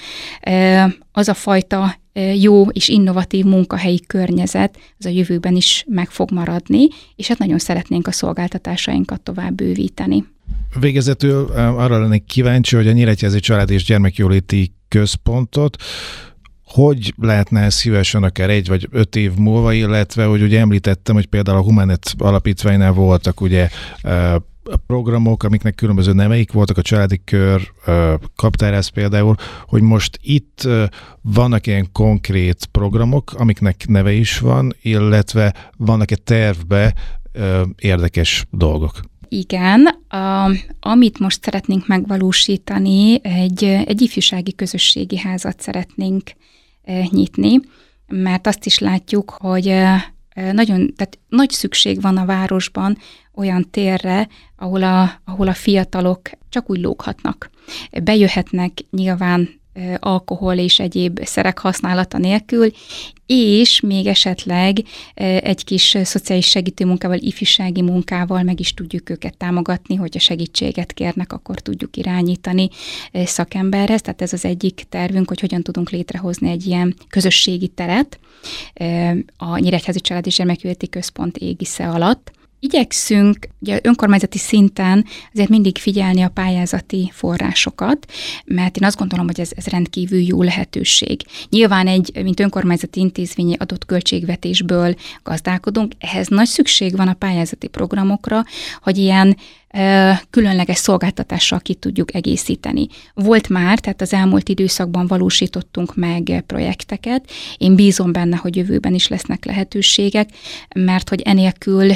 [1.11, 1.95] az a fajta
[2.35, 7.59] jó és innovatív munkahelyi környezet az a jövőben is meg fog maradni, és hát nagyon
[7.59, 10.25] szeretnénk a szolgáltatásainkat tovább bővíteni.
[10.79, 15.75] Végezetül arra lennék kíváncsi, hogy a Nyíregyházi Család és Gyermekjóléti Központot
[16.63, 21.57] hogy lehetne szívesen akár egy vagy öt év múlva, illetve, hogy ugye említettem, hogy például
[21.57, 23.69] a Humanet alapítványnál voltak ugye
[24.87, 27.71] programok, amiknek különböző nemeik voltak, a családi kör,
[28.35, 30.67] kaptárász például, hogy most itt
[31.21, 36.93] vannak ilyen konkrét programok, amiknek neve is van, illetve vannak-e tervbe
[37.75, 38.99] érdekes dolgok?
[39.29, 46.31] Igen, a, amit most szeretnénk megvalósítani, egy, egy ifjúsági közösségi házat szeretnénk
[46.83, 47.59] e, nyitni,
[48.07, 52.97] mert azt is látjuk, hogy e, nagyon, tehát nagy szükség van a városban
[53.35, 57.49] olyan térre, ahol a, ahol a fiatalok csak úgy lóghatnak.
[58.03, 59.58] Bejöhetnek nyilván
[59.99, 62.71] alkohol és egyéb szerek használata nélkül,
[63.25, 64.77] és még esetleg
[65.13, 71.59] egy kis szociális segítőmunkával, ifjúsági munkával meg is tudjuk őket támogatni, hogyha segítséget kérnek, akkor
[71.59, 72.69] tudjuk irányítani
[73.13, 74.01] szakemberhez.
[74.01, 78.19] Tehát ez az egyik tervünk, hogy hogyan tudunk létrehozni egy ilyen közösségi teret
[79.37, 86.21] a Nyíregyházi Család és Gyermekületi Központ égisze alatt, Igyekszünk ugye önkormányzati szinten azért mindig figyelni
[86.21, 88.11] a pályázati forrásokat,
[88.45, 91.21] mert én azt gondolom, hogy ez, ez rendkívül jó lehetőség.
[91.49, 98.43] Nyilván egy, mint önkormányzati intézményi adott költségvetésből gazdálkodunk, ehhez nagy szükség van a pályázati programokra,
[98.81, 99.37] hogy ilyen
[100.29, 102.87] különleges szolgáltatással ki tudjuk egészíteni.
[103.13, 107.31] Volt már, tehát az elmúlt időszakban valósítottunk meg projekteket.
[107.57, 110.29] Én bízom benne, hogy jövőben is lesznek lehetőségek,
[110.75, 111.91] mert hogy enélkül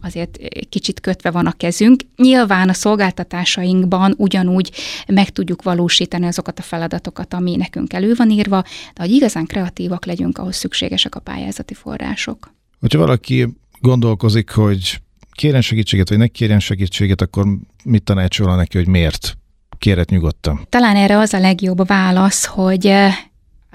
[0.00, 0.38] azért
[0.68, 2.02] kicsit kötve van a kezünk.
[2.16, 4.72] Nyilván a szolgáltatásainkban ugyanúgy
[5.06, 8.62] meg tudjuk valósítani azokat a feladatokat, ami nekünk elő van írva,
[8.94, 12.54] de hogy igazán kreatívak legyünk, ahhoz szükségesek a pályázati források.
[12.80, 13.48] Hogyha valaki
[13.80, 15.00] gondolkozik, hogy
[15.36, 17.46] kérjen segítséget, vagy ne kérjen segítséget, akkor
[17.84, 19.36] mit tanácsolna neki, hogy miért?
[19.78, 20.66] Kérhet nyugodtan.
[20.68, 22.92] Talán erre az a legjobb válasz, hogy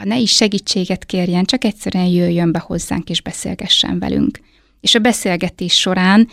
[0.03, 4.39] ne is segítséget kérjen, csak egyszerűen jöjjön be hozzánk és beszélgessen velünk.
[4.79, 6.27] És a beszélgetés során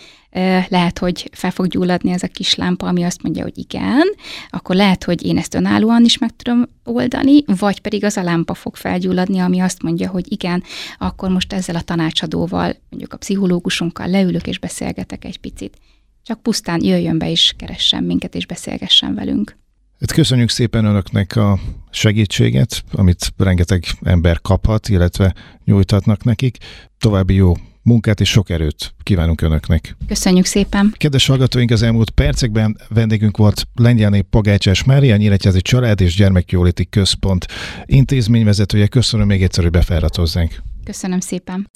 [0.68, 4.06] lehet, hogy fel fog gyulladni ez a kis lámpa, ami azt mondja, hogy igen,
[4.50, 8.54] akkor lehet, hogy én ezt önállóan is meg tudom oldani, vagy pedig az a lámpa
[8.54, 10.62] fog felgyulladni, ami azt mondja, hogy igen,
[10.98, 15.76] akkor most ezzel a tanácsadóval, mondjuk a pszichológusunkkal leülök és beszélgetek egy picit.
[16.22, 19.56] Csak pusztán jöjjön be és keressen minket és beszélgessen velünk.
[20.00, 21.58] Hát köszönjük szépen önöknek a
[21.90, 25.34] segítséget, amit rengeteg ember kaphat, illetve
[25.64, 26.56] nyújtatnak nekik.
[26.98, 27.54] További jó
[27.88, 29.96] munkát és sok erőt kívánunk Önöknek.
[30.08, 30.94] Köszönjük szépen.
[30.96, 37.46] Kedves hallgatóink, az elmúlt percekben vendégünk volt Lengyelné Pagácsás Mária, Nyíregyházi Család és Gyermekjóléti Központ
[37.84, 38.86] intézményvezetője.
[38.86, 40.62] Köszönöm még egyszer, hogy befáradt hozzánk.
[40.84, 41.70] Köszönöm szépen.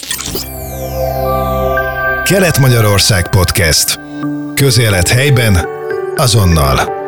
[2.25, 4.01] Kelet-Magyarország Podcast.
[4.55, 5.59] Közélet helyben,
[6.17, 7.02] azonnal.